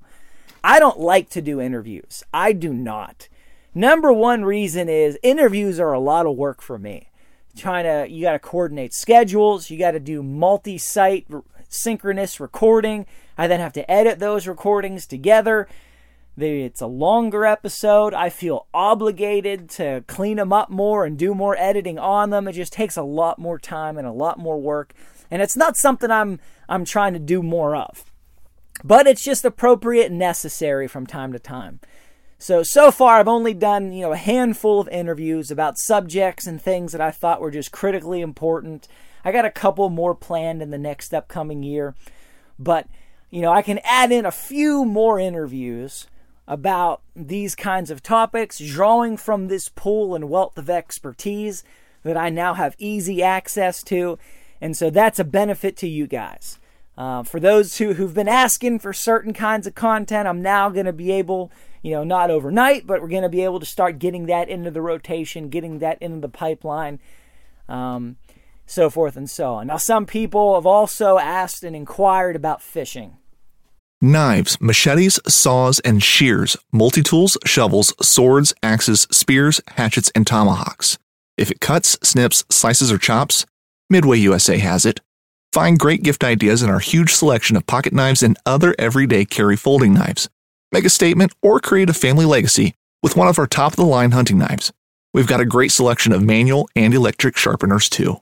I 0.65 0.79
don't 0.79 0.99
like 0.99 1.29
to 1.31 1.43
do 1.43 1.61
interviews. 1.61 2.25
I 2.33 2.53
do 2.53 2.73
not. 2.73 3.29
Number 3.75 4.13
one 4.13 4.45
reason 4.45 4.89
is 4.89 5.19
interviews 5.23 5.79
are 5.79 5.93
a 5.93 6.01
lot 6.01 6.25
of 6.25 6.37
work 6.37 6.63
for 6.63 6.79
me. 6.79 7.11
Trying 7.57 7.85
to, 7.85 8.11
you 8.13 8.23
got 8.23 8.33
to 8.33 8.39
coordinate 8.39 8.95
schedules, 8.95 9.69
you 9.69 9.79
got 9.79 9.91
to 9.91 10.01
do 10.01 10.23
multi 10.23 10.79
site 10.79 11.27
synchronous 11.69 12.41
recording. 12.41 13.07
I 13.37 13.47
then 13.47 13.61
have 13.61 13.73
to 13.75 13.91
edit 13.91 14.19
those 14.19 14.47
recordings 14.47 15.07
together. 15.07 15.69
It's 16.37 16.81
a 16.81 16.87
longer 16.87 17.45
episode. 17.45 18.15
I 18.15 18.31
feel 18.31 18.67
obligated 18.73 19.69
to 19.71 20.03
clean 20.07 20.39
them 20.39 20.53
up 20.53 20.71
more 20.71 21.05
and 21.05 21.19
do 21.19 21.35
more 21.35 21.57
editing 21.59 21.99
on 21.99 22.31
them. 22.31 22.49
It 22.49 22.53
just 22.53 22.73
takes 22.73 22.97
a 22.97 23.03
lot 23.03 23.39
more 23.39 23.59
time 23.59 23.99
and 23.99 24.07
a 24.07 24.13
lot 24.13 24.39
more 24.39 24.59
work. 24.59 24.95
And 25.31 25.43
it's 25.43 25.57
not 25.57 25.77
something 25.77 26.11
I'm 26.11 26.41
I'm 26.69 26.85
trying 26.85 27.13
to 27.13 27.19
do 27.19 27.43
more 27.43 27.77
of. 27.77 28.05
But 28.83 29.07
it's 29.07 29.23
just 29.23 29.45
appropriate 29.45 30.11
and 30.11 30.19
necessary 30.19 30.89
from 30.89 31.07
time 31.07 31.33
to 31.33 31.39
time. 31.39 31.81
So 32.43 32.65
so 32.65 32.91
far 32.91 33.21
I've 33.21 33.29
only 33.29 33.55
done, 33.55 33.93
you 33.93 34.03
know, 34.03 34.13
a 34.13 34.17
handful 34.17 34.81
of 34.81 34.89
interviews 34.89 35.53
about 35.53 35.79
subjects 35.79 36.45
and 36.45 36.61
things 36.61 36.91
that 36.91 37.01
I 37.01 37.13
thought 37.13 37.41
were 37.41 37.53
just 37.53 37.71
critically 37.71 38.21
important. 38.21 38.89
I 39.25 39.31
got 39.31 39.45
a 39.45 39.51
couple 39.51 39.89
more 39.91 40.13
planned 40.13 40.61
in 40.61 40.73
the 40.73 40.77
next 40.77 41.15
upcoming 41.15 41.63
year. 41.63 41.95
But, 42.59 42.89
you 43.31 43.43
know, 43.43 43.53
I 43.53 43.63
can 43.63 43.79
add 43.85 44.11
in 44.11 44.27
a 44.27 44.33
few 44.33 44.85
more 44.85 45.21
interviews 45.21 46.09
about 46.49 47.03
these 47.15 47.55
kinds 47.55 47.93
of 47.93 48.03
topics, 48.03 48.59
drawing 48.59 49.17
from 49.17 49.47
this 49.47 49.69
pool 49.69 50.13
and 50.13 50.29
wealth 50.29 50.59
of 50.59 50.69
expertise 50.69 51.63
that 52.03 52.17
I 52.17 52.29
now 52.29 52.55
have 52.55 52.75
easy 52.77 53.23
access 53.23 53.85
to. 53.85 54.19
And 54.61 54.77
so 54.77 54.91
that's 54.91 55.21
a 55.21 55.25
benefit 55.25 55.77
to 55.77 55.89
you 55.89 56.09
guys. 56.09 56.59
Uh, 56.99 57.23
for 57.23 57.39
those 57.39 57.79
who, 57.79 57.95
who've 57.95 58.15
been 58.15 58.27
asking 58.27 58.81
for 58.81 58.93
certain 58.93 59.33
kinds 59.33 59.69
of 59.69 59.77
content, 59.77 60.27
I'm 60.27 60.43
now 60.43 60.69
going 60.71 60.87
to 60.87 60.93
be 60.93 61.13
able, 61.13 61.53
you 61.83 61.91
know, 61.91 62.05
not 62.05 62.31
overnight, 62.31 62.87
but 62.87 63.03
we're 63.03 63.09
going 63.09 63.23
to 63.23 63.29
be 63.29 63.43
able 63.43 63.61
to 63.61 63.67
start 63.67 63.99
getting 63.99 64.27
that 64.27 64.49
into 64.49 64.71
the 64.71 64.81
rotation, 64.81 65.49
getting 65.49 65.81
that 65.81 66.01
into 66.01 66.21
the 66.21 66.29
pipeline, 66.29 67.01
um, 67.69 68.17
so 68.67 68.89
forth 68.89 69.17
and 69.17 69.29
so 69.29 69.55
on. 69.55 69.67
Now, 69.67 69.77
some 69.77 70.07
people 70.07 70.55
have 70.55 70.67
also 70.67 71.19
asked 71.19 71.65
and 71.65 71.75
inquired 71.75 72.37
about 72.37 72.63
fishing. 72.63 73.17
Knives, 74.01 74.61
machetes, 74.61 75.21
saws, 75.29 75.79
and 75.81 76.03
shears, 76.03 76.57
multi 76.73 77.03
tools, 77.03 77.37
shovels, 77.45 77.95
swords, 78.05 78.53
axes, 78.63 79.03
spears, 79.13 79.61
hatchets, 79.69 80.11
and 80.15 80.27
tomahawks. 80.27 80.99
If 81.37 81.51
it 81.51 81.61
cuts, 81.61 81.99
snips, 82.03 82.45
slices, 82.51 82.91
or 82.91 82.99
chops, 82.99 83.47
Midway 83.93 84.19
USA 84.19 84.59
has 84.59 84.87
it. 84.87 85.01
Find 85.53 85.79
great 85.79 86.03
gift 86.03 86.25
ideas 86.25 86.63
in 86.63 86.71
our 86.71 86.79
huge 86.79 87.13
selection 87.13 87.57
of 87.57 87.67
pocket 87.67 87.93
knives 87.93 88.23
and 88.23 88.39
other 88.47 88.75
everyday 88.79 89.27
carry 89.27 89.57
folding 89.57 89.93
knives. 89.93 90.31
Make 90.73 90.87
a 90.87 90.91
statement 90.91 91.33
or 91.43 91.61
create 91.61 91.91
a 91.91 91.95
family 91.95 92.25
legacy 92.25 92.75
with 93.03 93.15
one 93.15 93.29
of 93.29 93.39
our 93.39 93.47
top 93.47 93.73
of 93.73 93.77
the 93.77 93.85
line 93.85 94.13
hunting 94.13 94.39
knives. 94.39 94.73
We've 95.13 95.27
got 95.27 95.41
a 95.41 95.45
great 95.45 95.71
selection 95.71 96.13
of 96.13 96.23
manual 96.23 96.69
and 96.75 96.95
electric 96.95 97.37
sharpeners 97.37 97.91
too. 97.91 98.21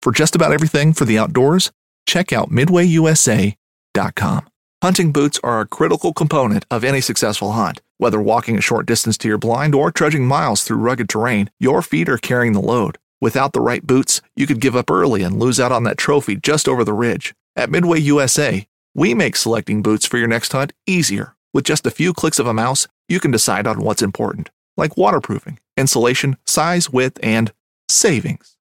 For 0.00 0.12
just 0.12 0.36
about 0.36 0.52
everything 0.52 0.92
for 0.92 1.04
the 1.04 1.18
outdoors, 1.18 1.72
check 2.06 2.32
out 2.32 2.50
midwayusa.com. 2.50 4.48
Hunting 4.82 5.12
boots 5.12 5.38
are 5.42 5.60
a 5.60 5.66
critical 5.66 6.12
component 6.12 6.64
of 6.70 6.84
any 6.84 7.00
successful 7.00 7.52
hunt. 7.52 7.82
Whether 7.98 8.20
walking 8.20 8.56
a 8.56 8.62
short 8.62 8.86
distance 8.86 9.18
to 9.18 9.28
your 9.28 9.36
blind 9.36 9.74
or 9.74 9.90
trudging 9.90 10.24
miles 10.26 10.62
through 10.62 10.78
rugged 10.78 11.08
terrain, 11.08 11.50
your 11.58 11.82
feet 11.82 12.08
are 12.08 12.16
carrying 12.16 12.52
the 12.52 12.62
load. 12.62 12.98
Without 13.20 13.52
the 13.52 13.60
right 13.60 13.86
boots, 13.86 14.22
you 14.36 14.46
could 14.46 14.60
give 14.60 14.76
up 14.76 14.90
early 14.90 15.22
and 15.22 15.38
lose 15.38 15.60
out 15.60 15.72
on 15.72 15.84
that 15.84 15.98
trophy 15.98 16.36
just 16.36 16.66
over 16.66 16.84
the 16.84 16.94
ridge. 16.94 17.34
At 17.56 17.68
Midway 17.68 17.98
USA, 18.00 18.66
we 18.94 19.12
make 19.12 19.36
selecting 19.36 19.82
boots 19.82 20.06
for 20.06 20.16
your 20.16 20.28
next 20.28 20.52
hunt 20.52 20.72
easier. 20.86 21.34
With 21.52 21.64
just 21.64 21.86
a 21.86 21.90
few 21.90 22.12
clicks 22.12 22.38
of 22.38 22.46
a 22.46 22.54
mouse, 22.54 22.86
you 23.08 23.18
can 23.18 23.30
decide 23.30 23.66
on 23.66 23.82
what's 23.82 24.02
important, 24.02 24.50
like 24.76 24.96
waterproofing, 24.96 25.58
insulation, 25.76 26.36
size, 26.46 26.90
width, 26.90 27.18
and 27.22 27.52
savings. 27.88 28.56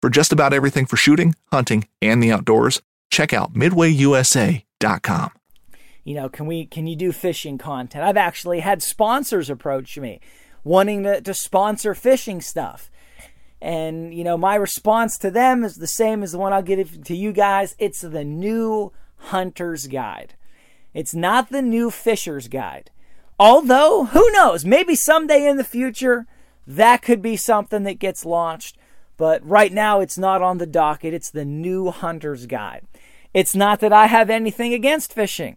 For 0.00 0.08
just 0.08 0.32
about 0.32 0.52
everything 0.52 0.86
for 0.86 0.96
shooting, 0.96 1.34
hunting, 1.50 1.88
and 2.00 2.22
the 2.22 2.30
outdoors, 2.30 2.80
check 3.10 3.32
out 3.32 3.54
midwayusa.com. 3.54 5.30
You 6.04 6.14
know, 6.14 6.28
can 6.28 6.46
we 6.46 6.64
can 6.64 6.86
you 6.86 6.96
do 6.96 7.12
fishing 7.12 7.58
content? 7.58 8.04
I've 8.04 8.16
actually 8.16 8.60
had 8.60 8.82
sponsors 8.82 9.50
approach 9.50 9.98
me 9.98 10.20
wanting 10.64 11.02
to, 11.02 11.20
to 11.20 11.34
sponsor 11.34 11.94
fishing 11.94 12.40
stuff. 12.40 12.90
And, 13.60 14.14
you 14.14 14.22
know, 14.22 14.36
my 14.36 14.54
response 14.54 15.18
to 15.18 15.30
them 15.30 15.64
is 15.64 15.76
the 15.76 15.88
same 15.88 16.22
as 16.22 16.32
the 16.32 16.38
one 16.38 16.52
I'll 16.52 16.62
give 16.62 17.02
to 17.04 17.16
you 17.16 17.32
guys. 17.32 17.74
It's 17.78 18.02
the 18.02 18.24
new 18.24 18.92
hunter's 19.16 19.88
guide. 19.88 20.34
It's 20.98 21.14
not 21.14 21.50
the 21.50 21.62
new 21.62 21.92
fisher's 21.92 22.48
guide. 22.48 22.90
Although, 23.38 24.06
who 24.06 24.32
knows, 24.32 24.64
maybe 24.64 24.96
someday 24.96 25.46
in 25.46 25.56
the 25.56 25.62
future 25.62 26.26
that 26.66 27.02
could 27.02 27.22
be 27.22 27.36
something 27.36 27.84
that 27.84 28.00
gets 28.00 28.24
launched. 28.24 28.76
But 29.16 29.48
right 29.48 29.72
now 29.72 30.00
it's 30.00 30.18
not 30.18 30.42
on 30.42 30.58
the 30.58 30.66
docket. 30.66 31.14
It's 31.14 31.30
the 31.30 31.44
new 31.44 31.92
hunter's 31.92 32.46
guide. 32.46 32.82
It's 33.32 33.54
not 33.54 33.78
that 33.78 33.92
I 33.92 34.08
have 34.08 34.28
anything 34.28 34.74
against 34.74 35.12
fishing. 35.12 35.56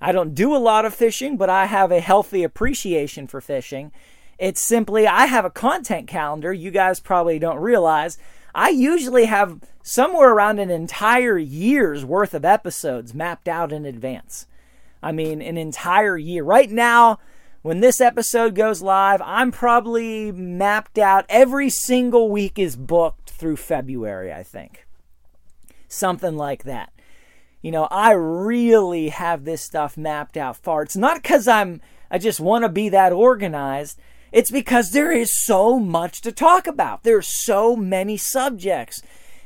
I 0.00 0.10
don't 0.10 0.34
do 0.34 0.52
a 0.52 0.58
lot 0.58 0.84
of 0.84 0.92
fishing, 0.96 1.36
but 1.36 1.48
I 1.48 1.66
have 1.66 1.92
a 1.92 2.00
healthy 2.00 2.42
appreciation 2.42 3.28
for 3.28 3.40
fishing. 3.40 3.92
It's 4.36 4.66
simply 4.66 5.06
I 5.06 5.26
have 5.26 5.44
a 5.44 5.50
content 5.50 6.08
calendar. 6.08 6.52
You 6.52 6.72
guys 6.72 6.98
probably 6.98 7.38
don't 7.38 7.58
realize. 7.58 8.18
I 8.52 8.70
usually 8.70 9.26
have 9.26 9.60
somewhere 9.84 10.32
around 10.32 10.58
an 10.58 10.72
entire 10.72 11.38
year's 11.38 12.04
worth 12.04 12.34
of 12.34 12.44
episodes 12.44 13.14
mapped 13.14 13.46
out 13.46 13.70
in 13.70 13.84
advance. 13.84 14.48
I 15.02 15.12
mean, 15.12 15.42
an 15.42 15.56
entire 15.56 16.16
year. 16.16 16.44
Right 16.44 16.70
now, 16.70 17.18
when 17.62 17.80
this 17.80 18.00
episode 18.00 18.54
goes 18.54 18.82
live, 18.82 19.20
I'm 19.24 19.52
probably 19.52 20.32
mapped 20.32 20.98
out. 20.98 21.26
Every 21.28 21.70
single 21.70 22.30
week 22.30 22.58
is 22.58 22.76
booked 22.76 23.30
through 23.30 23.56
February, 23.56 24.32
I 24.32 24.42
think. 24.42 24.86
Something 25.88 26.36
like 26.36 26.64
that. 26.64 26.92
You 27.60 27.70
know, 27.70 27.84
I 27.90 28.12
really 28.12 29.10
have 29.10 29.44
this 29.44 29.62
stuff 29.62 29.96
mapped 29.96 30.36
out 30.36 30.56
far. 30.56 30.82
It's 30.82 30.96
not 30.96 31.22
because 31.22 31.46
I'm 31.46 31.80
I 32.10 32.18
just 32.18 32.40
want 32.40 32.64
to 32.64 32.68
be 32.68 32.90
that 32.90 33.12
organized. 33.12 33.98
It's 34.32 34.50
because 34.50 34.90
there 34.90 35.12
is 35.12 35.44
so 35.46 35.78
much 35.78 36.20
to 36.22 36.32
talk 36.32 36.66
about. 36.66 37.04
There's 37.04 37.44
so 37.44 37.74
many 37.74 38.16
subjects. 38.16 39.00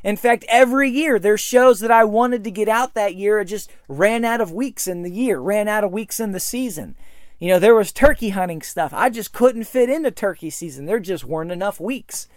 In 0.06 0.16
fact, 0.16 0.44
every 0.48 0.88
year 0.88 1.18
there's 1.18 1.40
shows 1.40 1.80
that 1.80 1.90
I 1.90 2.04
wanted 2.04 2.44
to 2.44 2.50
get 2.52 2.68
out 2.68 2.94
that 2.94 3.16
year. 3.16 3.40
I 3.40 3.44
just 3.44 3.68
ran 3.88 4.24
out 4.24 4.40
of 4.40 4.52
weeks 4.52 4.86
in 4.86 5.02
the 5.02 5.10
year, 5.10 5.40
ran 5.40 5.66
out 5.66 5.82
of 5.82 5.90
weeks 5.90 6.20
in 6.20 6.30
the 6.30 6.38
season. 6.38 6.94
You 7.40 7.48
know, 7.48 7.58
there 7.58 7.74
was 7.74 7.90
turkey 7.90 8.28
hunting 8.28 8.62
stuff. 8.62 8.94
I 8.94 9.10
just 9.10 9.32
couldn't 9.32 9.64
fit 9.64 9.90
into 9.90 10.12
turkey 10.12 10.48
season. 10.48 10.86
There 10.86 11.00
just 11.00 11.24
weren't 11.24 11.50
enough 11.50 11.80
weeks. 11.80 12.28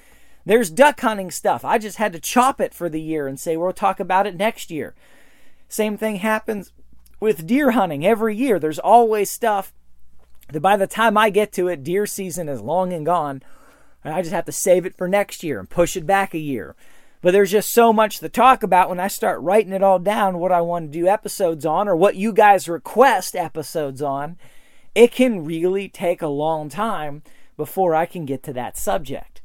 There's 0.47 0.71
duck 0.71 0.99
hunting 0.99 1.29
stuff. 1.29 1.63
I 1.63 1.77
just 1.77 1.97
had 1.97 2.11
to 2.13 2.19
chop 2.19 2.59
it 2.59 2.73
for 2.73 2.89
the 2.89 2.99
year 2.99 3.27
and 3.27 3.39
say, 3.39 3.55
we'll 3.55 3.71
talk 3.71 3.99
about 3.99 4.25
it 4.25 4.35
next 4.35 4.71
year. 4.71 4.95
Same 5.67 5.95
thing 5.95 6.15
happens 6.15 6.71
with 7.19 7.45
deer 7.45 7.71
hunting 7.71 8.03
every 8.03 8.35
year. 8.35 8.57
There's 8.57 8.79
always 8.79 9.29
stuff 9.29 9.73
that 10.51 10.61
by 10.61 10.75
the 10.75 10.87
time 10.87 11.19
I 11.19 11.29
get 11.29 11.51
to 11.53 11.67
it, 11.67 11.83
deer 11.83 12.07
season 12.07 12.49
is 12.49 12.61
long 12.61 12.91
and 12.93 13.05
gone. 13.05 13.43
And 14.03 14.15
I 14.15 14.23
just 14.23 14.33
have 14.33 14.45
to 14.45 14.51
save 14.51 14.87
it 14.87 14.95
for 14.95 15.07
next 15.07 15.43
year 15.43 15.59
and 15.59 15.69
push 15.69 15.95
it 15.95 16.07
back 16.07 16.33
a 16.33 16.39
year. 16.39 16.75
But 17.21 17.33
there's 17.33 17.51
just 17.51 17.73
so 17.73 17.91
much 17.91 18.19
to 18.19 18.29
talk 18.29 18.63
about 18.63 18.89
when 18.89 18.99
I 18.99 19.09
start 19.09 19.41
writing 19.41 19.73
it 19.73 19.83
all 19.83 19.99
down, 19.99 20.39
what 20.39 20.51
I 20.51 20.61
want 20.61 20.91
to 20.91 20.99
do 20.99 21.07
episodes 21.07 21.65
on, 21.65 21.87
or 21.87 21.95
what 21.95 22.15
you 22.15 22.31
guys 22.31 22.69
request 22.69 23.35
episodes 23.35 24.01
on. 24.01 24.37
It 24.95 25.11
can 25.11 25.43
really 25.43 25.89
take 25.89 26.21
a 26.21 26.27
long 26.27 26.69
time 26.69 27.23
before 27.57 27.93
I 27.93 28.05
can 28.05 28.25
get 28.25 28.41
to 28.43 28.53
that 28.53 28.77
subject. 28.77 29.41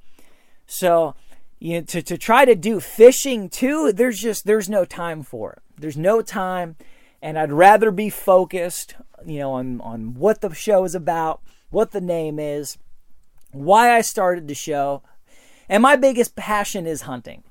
So, 0.66 1.14
you 1.58 1.80
know, 1.80 1.84
to, 1.86 2.02
to 2.02 2.16
try 2.16 2.44
to 2.44 2.54
do 2.54 2.78
fishing 2.80 3.48
too, 3.48 3.92
there's 3.92 4.20
just 4.20 4.46
there's 4.46 4.68
no 4.68 4.84
time 4.84 5.22
for 5.22 5.54
it. 5.54 5.62
There's 5.76 5.96
no 5.96 6.22
time, 6.22 6.76
and 7.20 7.38
I'd 7.38 7.52
rather 7.52 7.90
be 7.90 8.08
focused 8.08 8.94
you 9.26 9.38
know, 9.38 9.52
on, 9.52 9.80
on 9.80 10.14
what 10.14 10.40
the 10.40 10.54
show 10.54 10.84
is 10.84 10.94
about, 10.94 11.42
what 11.70 11.92
the 11.92 12.00
name 12.00 12.38
is, 12.38 12.78
why 13.52 13.96
I 13.96 14.00
started 14.00 14.48
the 14.48 14.54
show. 14.54 15.02
And 15.68 15.82
my 15.82 15.96
biggest 15.96 16.36
passion 16.36 16.86
is 16.86 17.02
hunting. 17.02 17.42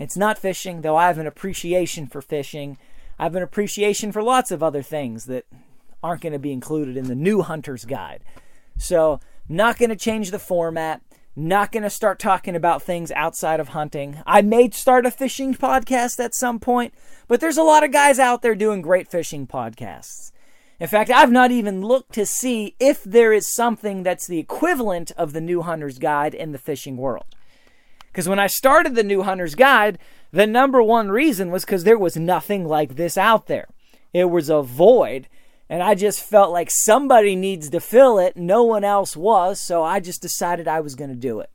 It's 0.00 0.16
not 0.16 0.38
fishing, 0.38 0.80
though 0.80 0.96
I 0.96 1.08
have 1.08 1.18
an 1.18 1.26
appreciation 1.26 2.06
for 2.06 2.22
fishing. 2.22 2.78
I 3.18 3.24
have 3.24 3.36
an 3.36 3.42
appreciation 3.42 4.12
for 4.12 4.22
lots 4.22 4.50
of 4.50 4.62
other 4.62 4.82
things 4.82 5.26
that 5.26 5.44
aren't 6.02 6.22
going 6.22 6.32
to 6.32 6.38
be 6.38 6.52
included 6.52 6.96
in 6.96 7.06
the 7.06 7.14
new 7.14 7.42
hunter's 7.42 7.84
guide. 7.84 8.24
So, 8.78 9.20
not 9.46 9.76
going 9.76 9.90
to 9.90 9.96
change 9.96 10.30
the 10.30 10.38
format. 10.38 11.02
Not 11.36 11.70
going 11.70 11.82
to 11.82 11.90
start 11.90 12.18
talking 12.18 12.56
about 12.56 12.82
things 12.82 13.12
outside 13.12 13.60
of 13.60 13.68
hunting. 13.68 14.22
I 14.26 14.40
may 14.40 14.70
start 14.70 15.04
a 15.04 15.10
fishing 15.10 15.54
podcast 15.54 16.18
at 16.18 16.34
some 16.34 16.58
point, 16.58 16.94
but 17.28 17.40
there's 17.40 17.58
a 17.58 17.62
lot 17.62 17.84
of 17.84 17.92
guys 17.92 18.18
out 18.18 18.40
there 18.40 18.54
doing 18.54 18.80
great 18.80 19.06
fishing 19.06 19.46
podcasts. 19.46 20.32
In 20.80 20.88
fact, 20.88 21.10
I've 21.10 21.30
not 21.30 21.50
even 21.50 21.82
looked 21.82 22.14
to 22.14 22.24
see 22.24 22.74
if 22.80 23.04
there 23.04 23.34
is 23.34 23.52
something 23.52 24.02
that's 24.02 24.26
the 24.26 24.38
equivalent 24.38 25.10
of 25.12 25.34
the 25.34 25.42
New 25.42 25.60
Hunter's 25.60 25.98
Guide 25.98 26.34
in 26.34 26.52
the 26.52 26.58
fishing 26.58 26.96
world. 26.96 27.36
Because 28.20 28.28
when 28.28 28.38
I 28.38 28.48
started 28.48 28.94
the 28.94 29.02
New 29.02 29.22
Hunter's 29.22 29.54
Guide, 29.54 29.98
the 30.30 30.46
number 30.46 30.82
one 30.82 31.08
reason 31.08 31.50
was 31.50 31.64
because 31.64 31.84
there 31.84 31.96
was 31.96 32.18
nothing 32.18 32.66
like 32.66 32.96
this 32.96 33.16
out 33.16 33.46
there. 33.46 33.66
It 34.12 34.26
was 34.26 34.50
a 34.50 34.60
void, 34.60 35.26
and 35.70 35.82
I 35.82 35.94
just 35.94 36.22
felt 36.22 36.52
like 36.52 36.68
somebody 36.70 37.34
needs 37.34 37.70
to 37.70 37.80
fill 37.80 38.18
it. 38.18 38.36
No 38.36 38.62
one 38.62 38.84
else 38.84 39.16
was, 39.16 39.58
so 39.58 39.82
I 39.82 40.00
just 40.00 40.20
decided 40.20 40.68
I 40.68 40.80
was 40.80 40.94
going 40.94 41.08
to 41.08 41.16
do 41.16 41.40
it. 41.40 41.48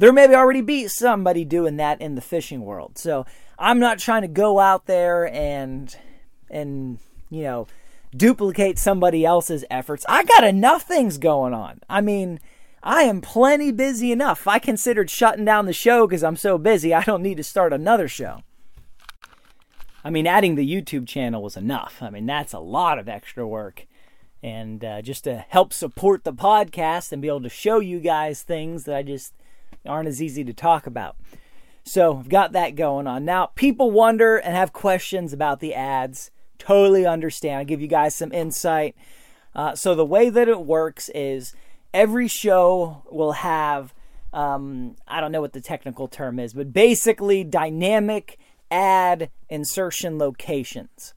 There 0.00 0.12
may 0.12 0.26
already 0.34 0.60
be 0.60 0.88
somebody 0.88 1.44
doing 1.44 1.76
that 1.76 2.00
in 2.00 2.16
the 2.16 2.20
fishing 2.20 2.62
world, 2.62 2.98
so 2.98 3.24
I'm 3.60 3.78
not 3.78 4.00
trying 4.00 4.22
to 4.22 4.28
go 4.28 4.58
out 4.58 4.86
there 4.86 5.32
and 5.32 5.96
and 6.50 6.98
you 7.30 7.44
know, 7.44 7.68
duplicate 8.10 8.76
somebody 8.76 9.24
else's 9.24 9.64
efforts. 9.70 10.04
I 10.08 10.24
got 10.24 10.42
enough 10.42 10.82
things 10.82 11.16
going 11.16 11.54
on. 11.54 11.78
I 11.88 12.00
mean, 12.00 12.40
I 12.82 13.02
am 13.02 13.20
plenty 13.20 13.70
busy 13.70 14.10
enough. 14.10 14.48
I 14.48 14.58
considered 14.58 15.08
shutting 15.08 15.44
down 15.44 15.66
the 15.66 15.72
show 15.72 16.06
because 16.06 16.24
I'm 16.24 16.36
so 16.36 16.58
busy, 16.58 16.92
I 16.92 17.02
don't 17.02 17.22
need 17.22 17.36
to 17.36 17.44
start 17.44 17.72
another 17.72 18.08
show. 18.08 18.42
I 20.04 20.10
mean, 20.10 20.26
adding 20.26 20.56
the 20.56 20.68
YouTube 20.68 21.06
channel 21.06 21.42
was 21.42 21.56
enough. 21.56 21.98
I 22.00 22.10
mean, 22.10 22.26
that's 22.26 22.52
a 22.52 22.58
lot 22.58 22.98
of 22.98 23.08
extra 23.08 23.46
work. 23.46 23.86
And 24.42 24.84
uh, 24.84 25.02
just 25.02 25.22
to 25.24 25.44
help 25.48 25.72
support 25.72 26.24
the 26.24 26.32
podcast 26.32 27.12
and 27.12 27.22
be 27.22 27.28
able 27.28 27.42
to 27.42 27.48
show 27.48 27.78
you 27.78 28.00
guys 28.00 28.42
things 28.42 28.84
that 28.84 28.96
I 28.96 29.02
just 29.04 29.32
aren't 29.86 30.08
as 30.08 30.20
easy 30.20 30.42
to 30.42 30.52
talk 30.52 30.88
about. 30.88 31.16
So, 31.84 32.18
I've 32.18 32.28
got 32.28 32.52
that 32.52 32.74
going 32.74 33.06
on. 33.06 33.24
Now, 33.24 33.46
people 33.46 33.90
wonder 33.90 34.36
and 34.36 34.54
have 34.54 34.72
questions 34.72 35.32
about 35.32 35.60
the 35.60 35.74
ads 35.74 36.30
totally 36.58 37.06
understand. 37.06 37.58
I'll 37.58 37.64
give 37.64 37.80
you 37.80 37.88
guys 37.88 38.14
some 38.14 38.32
insight. 38.32 38.96
Uh, 39.54 39.74
so, 39.74 39.94
the 39.94 40.04
way 40.04 40.30
that 40.30 40.48
it 40.48 40.60
works 40.60 41.08
is 41.12 41.54
every 41.92 42.28
show 42.28 43.02
will 43.10 43.32
have, 43.32 43.94
um, 44.32 44.96
I 45.06 45.20
don't 45.20 45.32
know 45.32 45.40
what 45.40 45.52
the 45.52 45.60
technical 45.60 46.08
term 46.08 46.38
is, 46.38 46.54
but 46.54 46.72
basically 46.72 47.44
dynamic 47.44 48.38
ad 48.70 49.30
insertion 49.48 50.18
locations. 50.18 51.14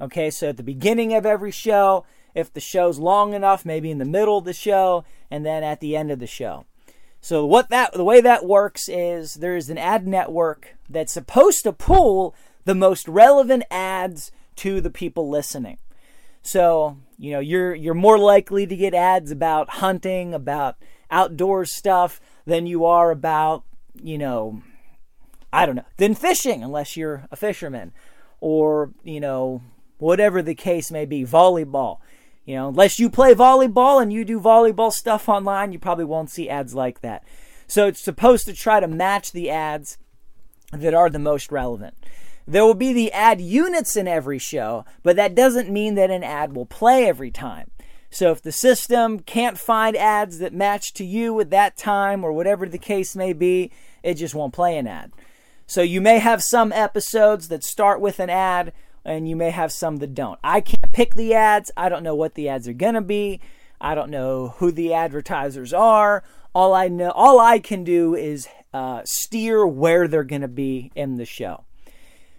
Okay, 0.00 0.30
so 0.30 0.50
at 0.50 0.56
the 0.56 0.62
beginning 0.62 1.14
of 1.14 1.24
every 1.24 1.50
show, 1.50 2.04
if 2.34 2.52
the 2.52 2.60
show's 2.60 2.98
long 2.98 3.32
enough, 3.32 3.64
maybe 3.64 3.90
in 3.90 3.98
the 3.98 4.04
middle 4.04 4.38
of 4.38 4.44
the 4.44 4.52
show, 4.52 5.04
and 5.30 5.44
then 5.46 5.62
at 5.62 5.80
the 5.80 5.96
end 5.96 6.10
of 6.10 6.18
the 6.18 6.26
show. 6.26 6.66
So 7.20 7.46
what 7.46 7.70
that 7.70 7.92
the 7.92 8.04
way 8.04 8.20
that 8.20 8.44
works 8.44 8.88
is 8.88 9.34
there's 9.34 9.70
an 9.70 9.78
ad 9.78 10.06
network 10.06 10.76
that's 10.88 11.12
supposed 11.12 11.64
to 11.64 11.72
pull 11.72 12.34
the 12.66 12.74
most 12.74 13.08
relevant 13.08 13.64
ads 13.70 14.30
to 14.56 14.80
the 14.80 14.90
people 14.90 15.28
listening. 15.28 15.78
So, 16.42 16.98
you 17.18 17.32
know, 17.32 17.40
you're 17.40 17.74
you're 17.74 17.94
more 17.94 18.18
likely 18.18 18.66
to 18.66 18.76
get 18.76 18.94
ads 18.94 19.30
about 19.30 19.70
hunting, 19.70 20.34
about 20.34 20.76
outdoor 21.10 21.64
stuff 21.64 22.20
than 22.44 22.66
you 22.66 22.84
are 22.84 23.10
about, 23.10 23.64
you 24.02 24.18
know, 24.18 24.62
I 25.52 25.66
don't 25.66 25.76
know, 25.76 25.86
than 25.96 26.14
fishing 26.14 26.62
unless 26.62 26.96
you're 26.96 27.26
a 27.30 27.36
fisherman 27.36 27.92
or, 28.40 28.92
you 29.02 29.20
know, 29.20 29.62
whatever 29.98 30.42
the 30.42 30.54
case 30.54 30.90
may 30.90 31.06
be, 31.06 31.24
volleyball. 31.24 31.98
You 32.44 32.54
know, 32.54 32.68
unless 32.68 32.98
you 33.00 33.10
play 33.10 33.34
volleyball 33.34 34.00
and 34.00 34.12
you 34.12 34.24
do 34.24 34.40
volleyball 34.40 34.92
stuff 34.92 35.28
online, 35.28 35.72
you 35.72 35.78
probably 35.80 36.04
won't 36.04 36.30
see 36.30 36.48
ads 36.48 36.74
like 36.74 37.00
that. 37.00 37.24
So 37.66 37.88
it's 37.88 38.00
supposed 38.00 38.46
to 38.46 38.52
try 38.52 38.78
to 38.78 38.86
match 38.86 39.32
the 39.32 39.50
ads 39.50 39.98
that 40.72 40.94
are 40.94 41.10
the 41.10 41.18
most 41.18 41.50
relevant. 41.50 41.94
There 42.46 42.64
will 42.64 42.74
be 42.74 42.92
the 42.92 43.12
ad 43.12 43.40
units 43.40 43.96
in 43.96 44.06
every 44.06 44.38
show, 44.38 44.84
but 45.02 45.16
that 45.16 45.34
doesn't 45.34 45.70
mean 45.70 45.96
that 45.96 46.10
an 46.10 46.22
ad 46.22 46.54
will 46.54 46.66
play 46.66 47.06
every 47.06 47.30
time. 47.30 47.70
So 48.08 48.30
if 48.30 48.40
the 48.40 48.52
system 48.52 49.18
can't 49.20 49.58
find 49.58 49.96
ads 49.96 50.38
that 50.38 50.54
match 50.54 50.94
to 50.94 51.04
you 51.04 51.38
at 51.40 51.50
that 51.50 51.76
time 51.76 52.24
or 52.24 52.32
whatever 52.32 52.66
the 52.66 52.78
case 52.78 53.16
may 53.16 53.32
be, 53.32 53.72
it 54.02 54.14
just 54.14 54.34
won't 54.34 54.54
play 54.54 54.78
an 54.78 54.86
ad. 54.86 55.12
So 55.66 55.82
you 55.82 56.00
may 56.00 56.20
have 56.20 56.42
some 56.42 56.72
episodes 56.72 57.48
that 57.48 57.64
start 57.64 58.00
with 58.00 58.20
an 58.20 58.30
ad 58.30 58.72
and 59.04 59.28
you 59.28 59.36
may 59.36 59.50
have 59.50 59.72
some 59.72 59.96
that 59.96 60.14
don't. 60.14 60.38
I 60.42 60.60
can't 60.60 60.92
pick 60.92 61.14
the 61.14 61.34
ads. 61.34 61.70
I 61.76 61.88
don't 61.88 62.02
know 62.02 62.14
what 62.14 62.34
the 62.34 62.48
ads 62.48 62.68
are 62.68 62.72
going 62.72 62.94
to 62.94 63.00
be. 63.00 63.40
I 63.80 63.94
don't 63.94 64.10
know 64.10 64.54
who 64.58 64.70
the 64.70 64.94
advertisers 64.94 65.72
are. 65.72 66.22
All 66.54 66.74
I 66.74 66.88
know, 66.88 67.10
all 67.10 67.38
I 67.38 67.58
can 67.58 67.84
do 67.84 68.14
is 68.14 68.48
uh, 68.72 69.02
steer 69.04 69.66
where 69.66 70.08
they're 70.08 70.24
going 70.24 70.42
to 70.42 70.48
be 70.48 70.90
in 70.94 71.16
the 71.16 71.26
show. 71.26 71.64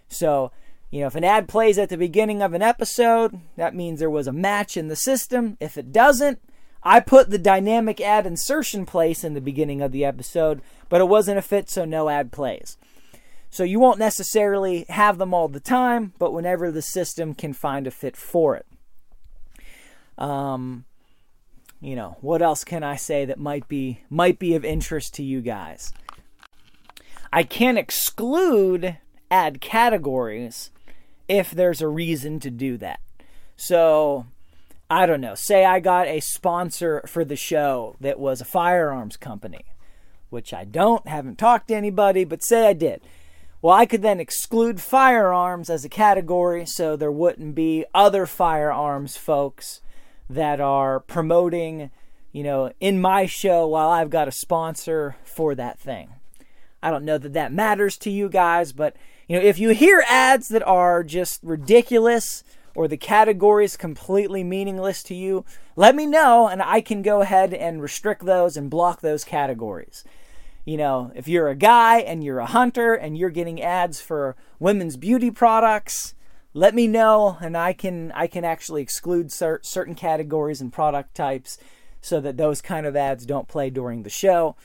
So, 0.08 0.52
you 0.90 1.00
know, 1.00 1.06
if 1.06 1.14
an 1.14 1.24
ad 1.24 1.48
plays 1.48 1.78
at 1.78 1.88
the 1.88 1.96
beginning 1.96 2.42
of 2.42 2.54
an 2.54 2.62
episode, 2.62 3.40
that 3.56 3.74
means 3.74 3.98
there 3.98 4.10
was 4.10 4.26
a 4.26 4.32
match 4.32 4.76
in 4.76 4.88
the 4.88 4.96
system. 4.96 5.56
If 5.60 5.76
it 5.76 5.92
doesn't, 5.92 6.40
I 6.82 7.00
put 7.00 7.30
the 7.30 7.38
dynamic 7.38 8.00
ad 8.00 8.26
insertion 8.26 8.86
place 8.86 9.24
in 9.24 9.34
the 9.34 9.40
beginning 9.40 9.82
of 9.82 9.92
the 9.92 10.04
episode, 10.04 10.62
but 10.88 11.00
it 11.00 11.08
wasn't 11.08 11.38
a 11.38 11.42
fit, 11.42 11.68
so 11.68 11.84
no 11.84 12.08
ad 12.08 12.32
plays. 12.32 12.76
So 13.50 13.64
you 13.64 13.80
won't 13.80 13.98
necessarily 13.98 14.84
have 14.88 15.18
them 15.18 15.34
all 15.34 15.48
the 15.48 15.60
time, 15.60 16.12
but 16.18 16.32
whenever 16.32 16.70
the 16.70 16.82
system 16.82 17.34
can 17.34 17.52
find 17.52 17.86
a 17.86 17.90
fit 17.90 18.16
for 18.16 18.56
it. 18.56 18.66
Um, 20.16 20.84
you 21.80 21.96
know, 21.96 22.16
what 22.20 22.42
else 22.42 22.64
can 22.64 22.82
I 22.82 22.96
say 22.96 23.24
that 23.24 23.38
might 23.38 23.68
be 23.68 24.00
might 24.10 24.38
be 24.38 24.54
of 24.54 24.64
interest 24.64 25.14
to 25.14 25.22
you 25.22 25.40
guys? 25.40 25.92
I 27.32 27.42
can't 27.42 27.78
exclude 27.78 28.96
ad 29.30 29.60
categories 29.60 30.70
if 31.28 31.50
there's 31.50 31.80
a 31.80 31.88
reason 31.88 32.40
to 32.40 32.50
do 32.50 32.76
that. 32.78 33.00
So, 33.56 34.26
I 34.90 35.04
don't 35.04 35.20
know. 35.20 35.34
Say 35.34 35.64
I 35.64 35.80
got 35.80 36.06
a 36.06 36.20
sponsor 36.20 37.02
for 37.06 37.24
the 37.24 37.36
show 37.36 37.96
that 38.00 38.18
was 38.18 38.40
a 38.40 38.46
firearms 38.46 39.16
company, 39.16 39.64
which 40.30 40.54
I 40.54 40.64
don't, 40.64 41.06
haven't 41.06 41.38
talked 41.38 41.68
to 41.68 41.74
anybody, 41.74 42.24
but 42.24 42.42
say 42.42 42.68
I 42.68 42.72
did. 42.72 43.02
Well, 43.60 43.74
I 43.74 43.86
could 43.86 44.02
then 44.02 44.20
exclude 44.20 44.80
firearms 44.80 45.68
as 45.68 45.84
a 45.84 45.88
category 45.88 46.64
so 46.64 46.96
there 46.96 47.12
wouldn't 47.12 47.54
be 47.54 47.84
other 47.92 48.24
firearms 48.24 49.16
folks 49.16 49.80
that 50.30 50.60
are 50.60 51.00
promoting, 51.00 51.90
you 52.32 52.44
know, 52.44 52.72
in 52.80 53.00
my 53.00 53.26
show 53.26 53.66
while 53.66 53.90
I've 53.90 54.10
got 54.10 54.28
a 54.28 54.32
sponsor 54.32 55.16
for 55.24 55.54
that 55.56 55.78
thing. 55.78 56.10
I 56.82 56.90
don't 56.90 57.04
know 57.04 57.18
that 57.18 57.32
that 57.32 57.52
matters 57.52 57.96
to 57.98 58.10
you 58.10 58.28
guys, 58.28 58.72
but 58.72 58.94
you 59.28 59.36
know, 59.36 59.44
if 59.44 59.58
you 59.58 59.70
hear 59.70 60.02
ads 60.08 60.48
that 60.48 60.66
are 60.66 61.04
just 61.04 61.40
ridiculous 61.42 62.42
or 62.74 62.88
the 62.88 62.96
category 62.96 63.64
is 63.64 63.76
completely 63.76 64.42
meaningless 64.42 65.02
to 65.04 65.14
you, 65.14 65.44
let 65.76 65.94
me 65.94 66.06
know 66.06 66.48
and 66.48 66.62
I 66.62 66.80
can 66.80 67.02
go 67.02 67.20
ahead 67.20 67.54
and 67.54 67.80
restrict 67.80 68.24
those 68.24 68.56
and 68.56 68.68
block 68.68 69.00
those 69.00 69.24
categories 69.24 70.04
you 70.68 70.76
know, 70.76 71.10
if 71.14 71.26
you're 71.26 71.48
a 71.48 71.54
guy 71.54 72.00
and 72.00 72.22
you're 72.22 72.40
a 72.40 72.46
hunter 72.46 72.92
and 72.92 73.16
you're 73.16 73.30
getting 73.30 73.62
ads 73.62 74.02
for 74.02 74.36
women's 74.58 74.98
beauty 74.98 75.30
products, 75.30 76.12
let 76.52 76.74
me 76.74 76.86
know 76.86 77.38
and 77.40 77.56
I 77.56 77.72
can 77.72 78.12
I 78.12 78.26
can 78.26 78.44
actually 78.44 78.82
exclude 78.82 79.32
cer- 79.32 79.60
certain 79.62 79.94
categories 79.94 80.60
and 80.60 80.70
product 80.70 81.14
types 81.14 81.56
so 82.02 82.20
that 82.20 82.36
those 82.36 82.60
kind 82.60 82.84
of 82.84 82.96
ads 82.96 83.24
don't 83.24 83.48
play 83.48 83.70
during 83.70 84.02
the 84.02 84.10
show. 84.10 84.56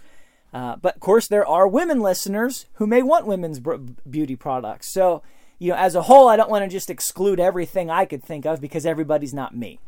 Uh, 0.54 0.76
but 0.76 0.96
of 0.96 1.02
course, 1.02 1.28
there 1.28 1.48
are 1.48 1.68
women 1.68 2.00
listeners 2.00 2.68
who 2.74 2.86
may 2.86 3.02
want 3.02 3.26
women's 3.26 3.60
beauty 4.08 4.36
products. 4.36 4.94
So, 4.94 5.24
you 5.58 5.72
know, 5.72 5.78
as 5.78 5.96
a 5.96 6.04
whole, 6.04 6.28
I 6.28 6.36
don't 6.36 6.50
want 6.50 6.64
to 6.64 6.70
just 6.70 6.90
exclude 6.90 7.40
everything 7.40 7.90
I 7.90 8.06
could 8.06 8.24
think 8.24 8.46
of 8.46 8.62
because 8.62 8.86
everybody's 8.86 9.34
not 9.34 9.56
me 9.56 9.80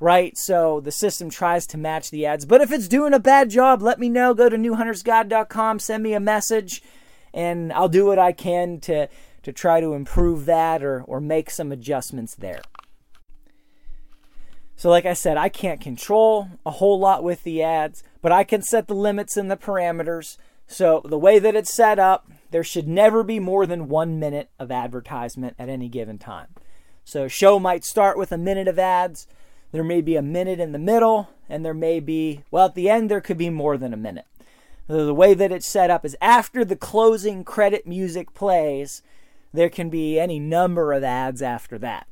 right? 0.00 0.36
So 0.36 0.80
the 0.80 0.90
system 0.90 1.28
tries 1.28 1.66
to 1.68 1.78
match 1.78 2.10
the 2.10 2.26
ads. 2.26 2.46
But 2.46 2.62
if 2.62 2.72
it's 2.72 2.88
doing 2.88 3.12
a 3.12 3.20
bad 3.20 3.50
job, 3.50 3.82
let 3.82 4.00
me 4.00 4.08
know. 4.08 4.34
Go 4.34 4.48
to 4.48 4.56
newhuntersguide.com, 4.56 5.78
send 5.78 6.02
me 6.02 6.14
a 6.14 6.20
message, 6.20 6.82
and 7.32 7.72
I'll 7.72 7.88
do 7.88 8.06
what 8.06 8.18
I 8.18 8.32
can 8.32 8.80
to, 8.80 9.08
to 9.42 9.52
try 9.52 9.80
to 9.80 9.92
improve 9.92 10.46
that 10.46 10.82
or, 10.82 11.02
or 11.02 11.20
make 11.20 11.50
some 11.50 11.70
adjustments 11.70 12.34
there. 12.34 12.62
So, 14.74 14.88
like 14.88 15.04
I 15.04 15.12
said, 15.12 15.36
I 15.36 15.50
can't 15.50 15.80
control 15.80 16.48
a 16.64 16.70
whole 16.70 16.98
lot 16.98 17.22
with 17.22 17.42
the 17.42 17.62
ads, 17.62 18.02
but 18.22 18.32
I 18.32 18.44
can 18.44 18.62
set 18.62 18.86
the 18.86 18.94
limits 18.94 19.36
and 19.36 19.50
the 19.50 19.56
parameters. 19.56 20.36
So, 20.66 21.02
the 21.04 21.18
way 21.18 21.38
that 21.38 21.56
it's 21.56 21.74
set 21.74 21.98
up, 21.98 22.30
there 22.50 22.64
should 22.64 22.86
never 22.86 23.22
be 23.22 23.40
more 23.40 23.66
than 23.66 23.88
one 23.88 24.18
minute 24.18 24.50
of 24.58 24.70
advertisement 24.70 25.56
at 25.58 25.68
any 25.68 25.88
given 25.88 26.18
time. 26.18 26.48
So, 27.04 27.28
show 27.28 27.58
might 27.58 27.84
start 27.84 28.16
with 28.16 28.30
a 28.30 28.38
minute 28.38 28.68
of 28.68 28.78
ads, 28.78 29.26
there 29.72 29.84
may 29.84 30.00
be 30.00 30.16
a 30.16 30.22
minute 30.22 30.58
in 30.58 30.72
the 30.72 30.78
middle, 30.78 31.28
and 31.48 31.64
there 31.64 31.74
may 31.74 32.00
be, 32.00 32.42
well, 32.50 32.66
at 32.66 32.74
the 32.74 32.88
end, 32.88 33.10
there 33.10 33.20
could 33.20 33.38
be 33.38 33.50
more 33.50 33.76
than 33.76 33.92
a 33.92 33.96
minute. 33.96 34.26
The 34.88 35.14
way 35.14 35.34
that 35.34 35.52
it's 35.52 35.68
set 35.68 35.90
up 35.90 36.04
is 36.04 36.16
after 36.20 36.64
the 36.64 36.74
closing 36.74 37.44
credit 37.44 37.86
music 37.86 38.34
plays, 38.34 39.02
there 39.52 39.68
can 39.68 39.88
be 39.88 40.18
any 40.18 40.40
number 40.40 40.92
of 40.92 41.04
ads 41.04 41.42
after 41.42 41.78
that. 41.78 42.08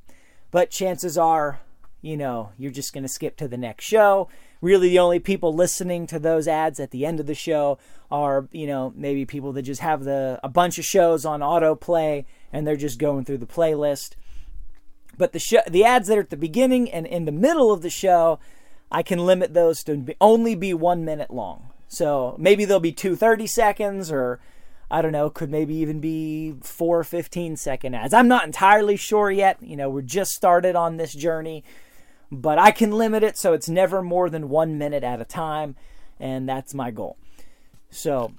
But 0.52 0.70
chances 0.70 1.18
are, 1.18 1.60
you 2.00 2.16
know, 2.16 2.52
you're 2.56 2.70
just 2.70 2.92
going 2.92 3.02
to 3.02 3.08
skip 3.08 3.36
to 3.38 3.48
the 3.48 3.56
next 3.56 3.84
show. 3.84 4.28
Really, 4.60 4.88
the 4.88 4.98
only 4.98 5.20
people 5.20 5.54
listening 5.54 6.06
to 6.08 6.18
those 6.18 6.48
ads 6.48 6.80
at 6.80 6.90
the 6.90 7.06
end 7.06 7.20
of 7.20 7.26
the 7.26 7.34
show 7.34 7.78
are, 8.10 8.48
you 8.50 8.66
know, 8.66 8.92
maybe 8.96 9.24
people 9.24 9.52
that 9.52 9.62
just 9.62 9.80
have 9.80 10.04
the 10.04 10.40
a 10.42 10.48
bunch 10.48 10.78
of 10.78 10.84
shows 10.84 11.24
on 11.24 11.40
autoplay 11.40 12.24
and 12.52 12.66
they're 12.66 12.76
just 12.76 12.98
going 12.98 13.24
through 13.24 13.38
the 13.38 13.46
playlist. 13.46 14.14
But 15.16 15.32
the 15.32 15.38
show, 15.38 15.60
the 15.68 15.84
ads 15.84 16.08
that 16.08 16.18
are 16.18 16.22
at 16.22 16.30
the 16.30 16.36
beginning 16.36 16.90
and 16.90 17.06
in 17.06 17.24
the 17.24 17.32
middle 17.32 17.72
of 17.72 17.82
the 17.82 17.90
show, 17.90 18.38
I 18.90 19.02
can 19.02 19.24
limit 19.26 19.54
those 19.54 19.84
to 19.84 19.96
be, 19.96 20.14
only 20.20 20.54
be 20.54 20.72
one 20.74 21.04
minute 21.04 21.30
long. 21.30 21.70
So 21.88 22.36
maybe 22.38 22.64
they'll 22.64 22.80
be 22.80 22.92
two 22.92 23.16
30 23.16 23.46
seconds 23.46 24.10
or 24.10 24.40
I 24.90 25.02
don't 25.02 25.12
know, 25.12 25.28
could 25.28 25.50
maybe 25.50 25.74
even 25.76 26.00
be 26.00 26.54
four 26.62 27.04
15 27.04 27.56
second 27.56 27.94
ads. 27.94 28.14
I'm 28.14 28.28
not 28.28 28.46
entirely 28.46 28.96
sure 28.96 29.30
yet. 29.30 29.58
You 29.60 29.76
know, 29.76 29.90
we're 29.90 30.02
just 30.02 30.32
started 30.32 30.76
on 30.76 30.96
this 30.96 31.12
journey, 31.12 31.62
but 32.30 32.58
I 32.58 32.70
can 32.70 32.92
limit 32.92 33.22
it 33.22 33.36
so 33.36 33.52
it's 33.52 33.68
never 33.68 34.02
more 34.02 34.28
than 34.28 34.48
one 34.48 34.78
minute 34.78 35.04
at 35.04 35.20
a 35.20 35.24
time, 35.24 35.76
and 36.20 36.48
that's 36.48 36.74
my 36.74 36.90
goal. 36.90 37.16
So, 37.90 38.32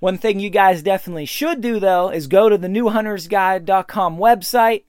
one 0.00 0.18
thing 0.18 0.40
you 0.40 0.50
guys 0.50 0.82
definitely 0.82 1.26
should 1.26 1.60
do 1.60 1.78
though 1.78 2.10
is 2.10 2.26
go 2.26 2.48
to 2.48 2.58
the 2.58 2.68
newhuntersguide.com 2.68 4.18
website 4.18 4.82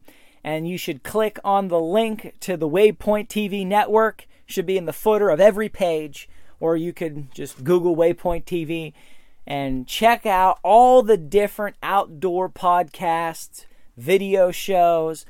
and 0.43 0.67
you 0.67 0.77
should 0.77 1.03
click 1.03 1.39
on 1.43 1.67
the 1.67 1.79
link 1.79 2.33
to 2.41 2.57
the 2.57 2.67
Waypoint 2.67 3.27
TV 3.27 3.65
network. 3.65 4.27
Should 4.45 4.65
be 4.65 4.77
in 4.77 4.85
the 4.85 4.93
footer 4.93 5.29
of 5.29 5.39
every 5.39 5.69
page, 5.69 6.27
or 6.59 6.75
you 6.75 6.91
could 6.91 7.33
just 7.33 7.63
Google 7.63 7.95
Waypoint 7.95 8.43
TV 8.43 8.93
and 9.47 9.87
check 9.87 10.25
out 10.25 10.59
all 10.63 11.01
the 11.01 11.17
different 11.17 11.75
outdoor 11.81 12.49
podcasts, 12.49 13.65
video 13.95 14.51
shows. 14.51 15.25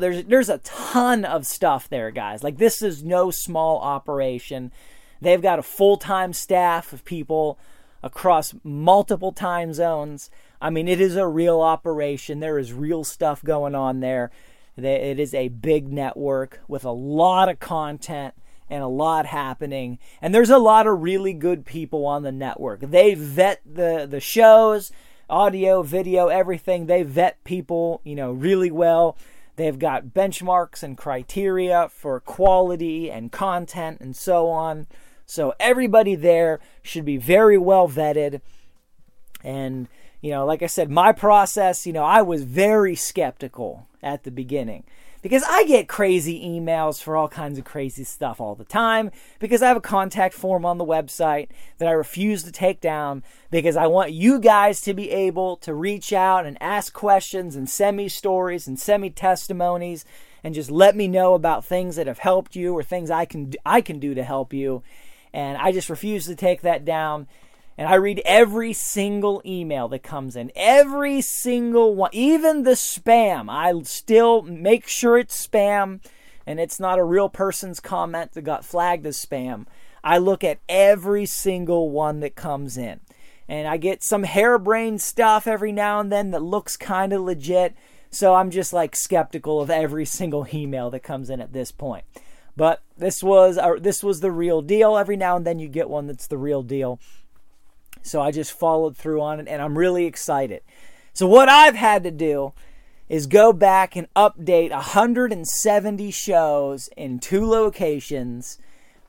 There's 0.00 0.24
there's 0.24 0.48
a 0.48 0.58
ton 0.58 1.24
of 1.24 1.46
stuff 1.46 1.88
there, 1.88 2.10
guys. 2.10 2.42
Like 2.42 2.58
this 2.58 2.82
is 2.82 3.04
no 3.04 3.30
small 3.30 3.78
operation. 3.78 4.72
They've 5.20 5.42
got 5.42 5.58
a 5.58 5.62
full-time 5.62 6.32
staff 6.32 6.92
of 6.92 7.04
people 7.04 7.58
across 8.02 8.54
multiple 8.64 9.32
time 9.32 9.74
zones. 9.74 10.30
I 10.60 10.70
mean, 10.70 10.88
it 10.88 11.00
is 11.00 11.16
a 11.16 11.28
real 11.28 11.60
operation. 11.60 12.40
There 12.40 12.58
is 12.58 12.72
real 12.72 13.04
stuff 13.04 13.44
going 13.44 13.74
on 13.74 14.00
there. 14.00 14.30
It 14.76 15.20
is 15.20 15.34
a 15.34 15.48
big 15.48 15.92
network 15.92 16.60
with 16.68 16.84
a 16.84 16.90
lot 16.90 17.48
of 17.48 17.60
content 17.60 18.34
and 18.70 18.82
a 18.82 18.88
lot 18.88 19.26
happening. 19.26 19.98
And 20.22 20.34
there's 20.34 20.50
a 20.50 20.58
lot 20.58 20.86
of 20.86 21.02
really 21.02 21.34
good 21.34 21.66
people 21.66 22.06
on 22.06 22.22
the 22.22 22.32
network. 22.32 22.80
They 22.80 23.14
vet 23.14 23.60
the, 23.66 24.06
the 24.08 24.20
shows, 24.20 24.92
audio, 25.28 25.82
video, 25.82 26.28
everything. 26.28 26.86
They 26.86 27.02
vet 27.02 27.42
people, 27.44 28.00
you 28.04 28.14
know, 28.14 28.32
really 28.32 28.70
well. 28.70 29.18
They've 29.60 29.78
got 29.78 30.06
benchmarks 30.06 30.82
and 30.82 30.96
criteria 30.96 31.90
for 31.90 32.18
quality 32.18 33.10
and 33.10 33.30
content 33.30 34.00
and 34.00 34.16
so 34.16 34.48
on. 34.48 34.86
So 35.26 35.52
everybody 35.60 36.14
there 36.14 36.60
should 36.80 37.04
be 37.04 37.18
very 37.18 37.58
well 37.58 37.86
vetted. 37.86 38.40
And, 39.44 39.86
you 40.22 40.30
know, 40.30 40.46
like 40.46 40.62
I 40.62 40.66
said, 40.66 40.90
my 40.90 41.12
process, 41.12 41.86
you 41.86 41.92
know, 41.92 42.04
I 42.04 42.22
was 42.22 42.42
very 42.44 42.94
skeptical 42.94 43.86
at 44.02 44.24
the 44.24 44.30
beginning 44.30 44.84
because 45.22 45.42
I 45.48 45.64
get 45.64 45.88
crazy 45.88 46.44
emails 46.44 47.02
for 47.02 47.16
all 47.16 47.28
kinds 47.28 47.58
of 47.58 47.64
crazy 47.64 48.04
stuff 48.04 48.40
all 48.40 48.54
the 48.54 48.64
time 48.64 49.10
because 49.38 49.62
I 49.62 49.68
have 49.68 49.76
a 49.76 49.80
contact 49.80 50.34
form 50.34 50.64
on 50.64 50.78
the 50.78 50.84
website 50.84 51.48
that 51.78 51.88
I 51.88 51.92
refuse 51.92 52.42
to 52.44 52.52
take 52.52 52.80
down 52.80 53.22
because 53.50 53.76
I 53.76 53.86
want 53.86 54.12
you 54.12 54.38
guys 54.38 54.80
to 54.82 54.94
be 54.94 55.10
able 55.10 55.56
to 55.58 55.74
reach 55.74 56.12
out 56.12 56.46
and 56.46 56.56
ask 56.62 56.92
questions 56.92 57.56
and 57.56 57.68
send 57.68 57.96
me 57.96 58.08
stories 58.08 58.66
and 58.66 58.78
send 58.78 59.02
me 59.02 59.10
testimonies 59.10 60.04
and 60.42 60.54
just 60.54 60.70
let 60.70 60.96
me 60.96 61.06
know 61.06 61.34
about 61.34 61.64
things 61.64 61.96
that 61.96 62.06
have 62.06 62.18
helped 62.18 62.56
you 62.56 62.74
or 62.74 62.82
things 62.82 63.10
I 63.10 63.24
can 63.24 63.52
I 63.64 63.80
can 63.80 63.98
do 63.98 64.14
to 64.14 64.22
help 64.22 64.52
you. 64.52 64.82
And 65.32 65.58
I 65.58 65.70
just 65.72 65.90
refuse 65.90 66.26
to 66.26 66.34
take 66.34 66.62
that 66.62 66.84
down 66.84 67.28
and 67.80 67.88
I 67.88 67.94
read 67.94 68.20
every 68.26 68.74
single 68.74 69.40
email 69.46 69.88
that 69.88 70.02
comes 70.02 70.36
in, 70.36 70.52
every 70.54 71.22
single 71.22 71.94
one, 71.94 72.10
even 72.12 72.64
the 72.64 72.72
spam. 72.72 73.46
I 73.48 73.72
still 73.84 74.42
make 74.42 74.86
sure 74.86 75.16
it's 75.16 75.46
spam 75.46 76.04
and 76.46 76.60
it's 76.60 76.78
not 76.78 76.98
a 76.98 77.04
real 77.04 77.30
person's 77.30 77.80
comment 77.80 78.32
that 78.32 78.42
got 78.42 78.66
flagged 78.66 79.06
as 79.06 79.16
spam. 79.24 79.64
I 80.04 80.18
look 80.18 80.44
at 80.44 80.58
every 80.68 81.24
single 81.24 81.88
one 81.88 82.20
that 82.20 82.34
comes 82.34 82.76
in. 82.76 83.00
And 83.48 83.66
I 83.66 83.78
get 83.78 84.02
some 84.02 84.24
harebrained 84.24 85.00
stuff 85.00 85.46
every 85.46 85.72
now 85.72 86.00
and 86.00 86.12
then 86.12 86.32
that 86.32 86.42
looks 86.42 86.76
kind 86.76 87.14
of 87.14 87.22
legit. 87.22 87.74
So 88.10 88.34
I'm 88.34 88.50
just 88.50 88.74
like 88.74 88.94
skeptical 88.94 89.58
of 89.58 89.70
every 89.70 90.04
single 90.04 90.46
email 90.52 90.90
that 90.90 91.00
comes 91.00 91.30
in 91.30 91.40
at 91.40 91.54
this 91.54 91.72
point. 91.72 92.04
But 92.58 92.82
this 92.98 93.22
was 93.22 93.56
uh, 93.56 93.76
this 93.80 94.04
was 94.04 94.20
the 94.20 94.30
real 94.30 94.60
deal. 94.60 94.98
Every 94.98 95.16
now 95.16 95.36
and 95.36 95.46
then 95.46 95.58
you 95.58 95.66
get 95.66 95.88
one 95.88 96.06
that's 96.06 96.26
the 96.26 96.36
real 96.36 96.62
deal. 96.62 97.00
So 98.02 98.20
I 98.20 98.30
just 98.30 98.52
followed 98.52 98.96
through 98.96 99.20
on 99.20 99.40
it 99.40 99.48
and 99.48 99.60
I'm 99.60 99.76
really 99.76 100.06
excited. 100.06 100.62
So, 101.12 101.26
what 101.26 101.48
I've 101.48 101.74
had 101.74 102.04
to 102.04 102.10
do 102.10 102.52
is 103.08 103.26
go 103.26 103.52
back 103.52 103.96
and 103.96 104.06
update 104.14 104.70
170 104.70 106.10
shows 106.12 106.88
in 106.96 107.18
two 107.18 107.44
locations, 107.44 108.58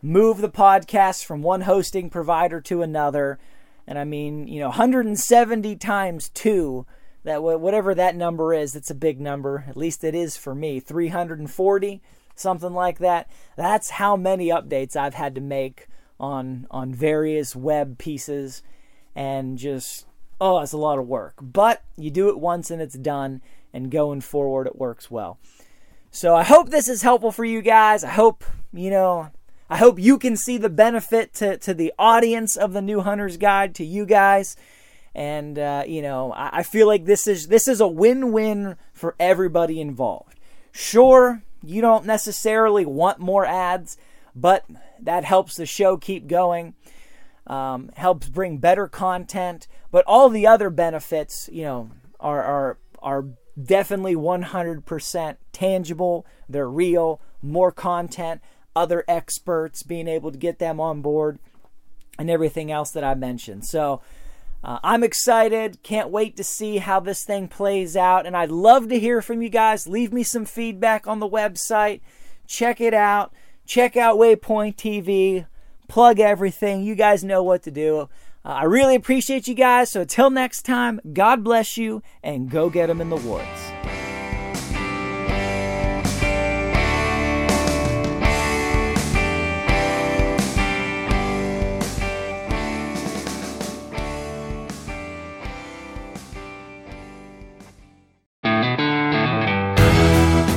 move 0.01 0.39
the 0.39 0.49
podcast 0.49 1.23
from 1.23 1.43
one 1.43 1.62
hosting 1.62 2.10
provider 2.10 2.60
to 2.62 2.82
another. 2.82 3.38
And 3.86 3.99
I 3.99 4.04
mean, 4.04 4.47
you 4.47 4.60
know, 4.60 4.69
170 4.69 5.75
times 5.75 6.30
two, 6.30 6.88
that 7.23 7.43
whatever 7.43 7.93
that 7.93 8.15
number 8.15 8.54
is, 8.54 8.75
it's 8.75 8.89
a 8.89 8.95
big 8.95 9.21
number. 9.21 9.65
At 9.67 9.77
least 9.77 10.04
it 10.04 10.15
is 10.15 10.36
for 10.36 10.56
me. 10.56 10.80
340, 10.80 12.01
something 12.36 12.73
like 12.73 12.97
that. 12.97 13.30
That's 13.56 13.91
how 13.91 14.15
many 14.15 14.47
updates 14.47 14.95
I've 14.95 15.13
had 15.13 15.36
to 15.36 15.41
make 15.41 15.88
on 16.19 16.67
on 16.71 16.93
various 16.93 17.56
web 17.56 17.99
pieces 17.99 18.63
and 19.15 19.58
just 19.58 20.06
oh, 20.41 20.60
it's 20.60 20.74
a 20.74 20.78
lot 20.78 20.97
of 20.97 21.08
work. 21.08 21.36
But 21.39 21.84
you 21.95 22.10
do 22.10 22.28
it 22.30 22.39
once 22.39 22.71
and 22.71 22.82
it's 22.82 22.97
done, 22.97 23.41
and 23.71 23.91
going 23.91 24.21
forward, 24.21 24.67
it 24.67 24.78
works 24.78 25.10
well. 25.10 25.39
So 26.10 26.36
I 26.36 26.43
hope 26.43 26.69
this 26.69 26.89
is 26.89 27.04
helpful 27.04 27.32
for 27.32 27.45
you 27.45 27.62
guys. 27.62 28.04
I 28.04 28.10
hope, 28.10 28.43
you 28.74 28.89
know, 28.89 29.30
I 29.69 29.78
hope 29.78 29.97
you 30.00 30.17
can 30.17 30.36
see 30.36 30.58
the 30.58 30.69
benefit 30.69 31.34
to, 31.36 31.58
to 31.60 31.74
the 31.74 31.93
audience 31.97 32.58
of 32.58 32.74
the 32.74 32.82
New 32.82 33.00
Hunter's 33.02 33.38
Guide, 33.38 33.74
to 33.76 33.86
you 33.86 34.06
guys. 34.06 34.58
And 35.13 35.58
uh, 35.60 35.84
you 35.88 36.02
know, 36.02 36.34
I, 36.34 36.60
I 36.60 36.63
feel 36.63 36.88
like 36.88 37.06
this 37.06 37.28
is 37.28 37.47
this 37.47 37.67
is 37.67 37.80
a 37.80 37.88
win-win 37.88 38.78
for 38.93 39.15
everybody 39.19 39.80
involved. 39.80 40.39
Sure, 40.71 41.43
you 41.63 41.82
don't 41.82 42.06
necessarily 42.06 42.86
want 42.86 43.19
more 43.19 43.45
ads, 43.45 43.97
but 44.36 44.65
that 45.00 45.24
helps 45.24 45.56
the 45.56 45.65
show 45.65 45.97
keep 45.97 46.28
going 46.28 46.74
um, 47.47 47.89
helps 47.95 48.30
bring 48.30 48.58
better 48.58 48.88
content, 48.88 49.67
but 49.91 50.06
all 50.06 50.30
the 50.30 50.47
other 50.47 50.69
benefits, 50.69 51.49
you 51.51 51.63
know, 51.63 51.91
are 52.19 52.43
are 52.43 52.77
are 53.01 53.25
definitely 53.62 54.15
100% 54.15 55.38
tangible. 55.51 56.25
They're 56.47 56.69
real. 56.69 57.19
More 57.41 57.71
content, 57.71 58.41
other 58.75 59.04
experts, 59.08 59.84
being 59.84 60.08
able 60.08 60.32
to 60.32 60.38
get 60.38 60.60
them 60.60 60.80
on 60.80 61.01
board, 61.01 61.39
and 62.19 62.30
everything 62.30 62.71
else 62.71 62.91
that 62.91 63.04
I 63.04 63.15
mentioned. 63.15 63.65
So. 63.65 64.01
Uh, 64.63 64.77
I'm 64.84 65.04
excited. 65.04 65.82
Can't 65.82 66.12
wait 66.12 66.38
to 66.38 66.43
see 66.43 66.77
how 66.77 66.99
this 66.99 67.23
thing 67.23 67.47
plays 67.47 67.97
out. 67.97 68.27
And 68.27 68.38
I'd 68.38 68.51
love 68.51 68.89
to 68.89 68.99
hear 68.99 69.19
from 69.23 69.41
you 69.41 69.49
guys. 69.49 69.88
Leave 69.88 70.13
me 70.13 70.21
some 70.21 70.45
feedback 70.45 71.08
on 71.08 71.19
the 71.19 71.27
website. 71.27 72.01
Check 72.45 72.80
it 72.80 72.93
out. 72.93 73.34
Check 73.65 73.97
out 73.97 74.17
Waypoint 74.17 74.75
TV 74.75 75.47
plug 75.91 76.21
everything. 76.21 76.84
You 76.84 76.95
guys 76.95 77.21
know 77.21 77.43
what 77.43 77.63
to 77.63 77.71
do. 77.71 78.08
Uh, 78.45 78.47
I 78.47 78.63
really 78.63 78.95
appreciate 78.95 79.45
you 79.49 79.54
guys. 79.54 79.89
So 79.91 80.01
until 80.01 80.30
next 80.30 80.62
time, 80.62 81.01
God 81.12 81.43
bless 81.43 81.75
you 81.75 82.01
and 82.23 82.49
go 82.49 82.69
get 82.69 82.88
them 82.88 83.01
in 83.01 83.10
the 83.10 83.17
woods. 83.17 83.45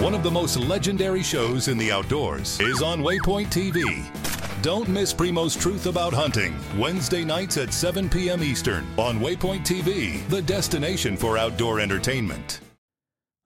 One 0.01 0.15
of 0.15 0.23
the 0.23 0.31
most 0.31 0.57
legendary 0.61 1.25
shows 1.25 1.67
in 1.67 1.77
the 1.77 1.91
outdoors 1.91 2.61
is 2.61 2.83
on 2.83 3.01
Waypoint 3.01 3.47
TV. 3.47 4.44
Don't 4.65 4.89
miss 4.89 5.13
Primo's 5.13 5.55
Truth 5.55 5.85
About 5.85 6.15
Hunting, 6.15 6.57
Wednesday 6.79 7.23
nights 7.23 7.59
at 7.59 7.71
7 7.71 8.09
p.m. 8.09 8.43
Eastern 8.43 8.87
on 8.99 9.21
Waypoint 9.21 9.61
TV, 9.61 10.27
the 10.31 10.41
destination 10.41 11.19
for 11.19 11.37
outdoor 11.37 11.81
entertainment. 11.81 12.61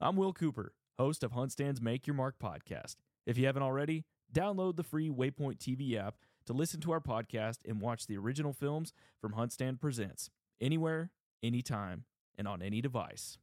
I'm 0.01 0.15
Will 0.15 0.33
Cooper, 0.33 0.75
host 0.97 1.25
of 1.25 1.33
HuntStand's 1.33 1.83
Make 1.83 2.07
Your 2.07 2.15
Mark 2.15 2.37
podcast. 2.41 2.99
If 3.27 3.37
you 3.37 3.47
haven't 3.47 3.65
already, 3.65 4.05
download 4.33 4.77
the 4.77 4.85
free 4.85 5.11
Waypoint 5.11 5.59
TV 5.59 5.97
app 5.97 6.15
to 6.47 6.53
listen 6.53 6.81
to 6.83 6.93
our 6.93 7.01
podcast 7.01 7.69
and 7.69 7.81
watch 7.81 8.07
the 8.07 8.17
original 8.17 8.53
films 8.53 8.93
from 9.21 9.33
HuntStand 9.33 9.81
Presents 9.81 10.31
anywhere, 10.61 11.11
anytime, 11.43 12.05
and 12.39 12.47
on 12.47 12.63
any 12.63 12.81
device. 12.81 13.39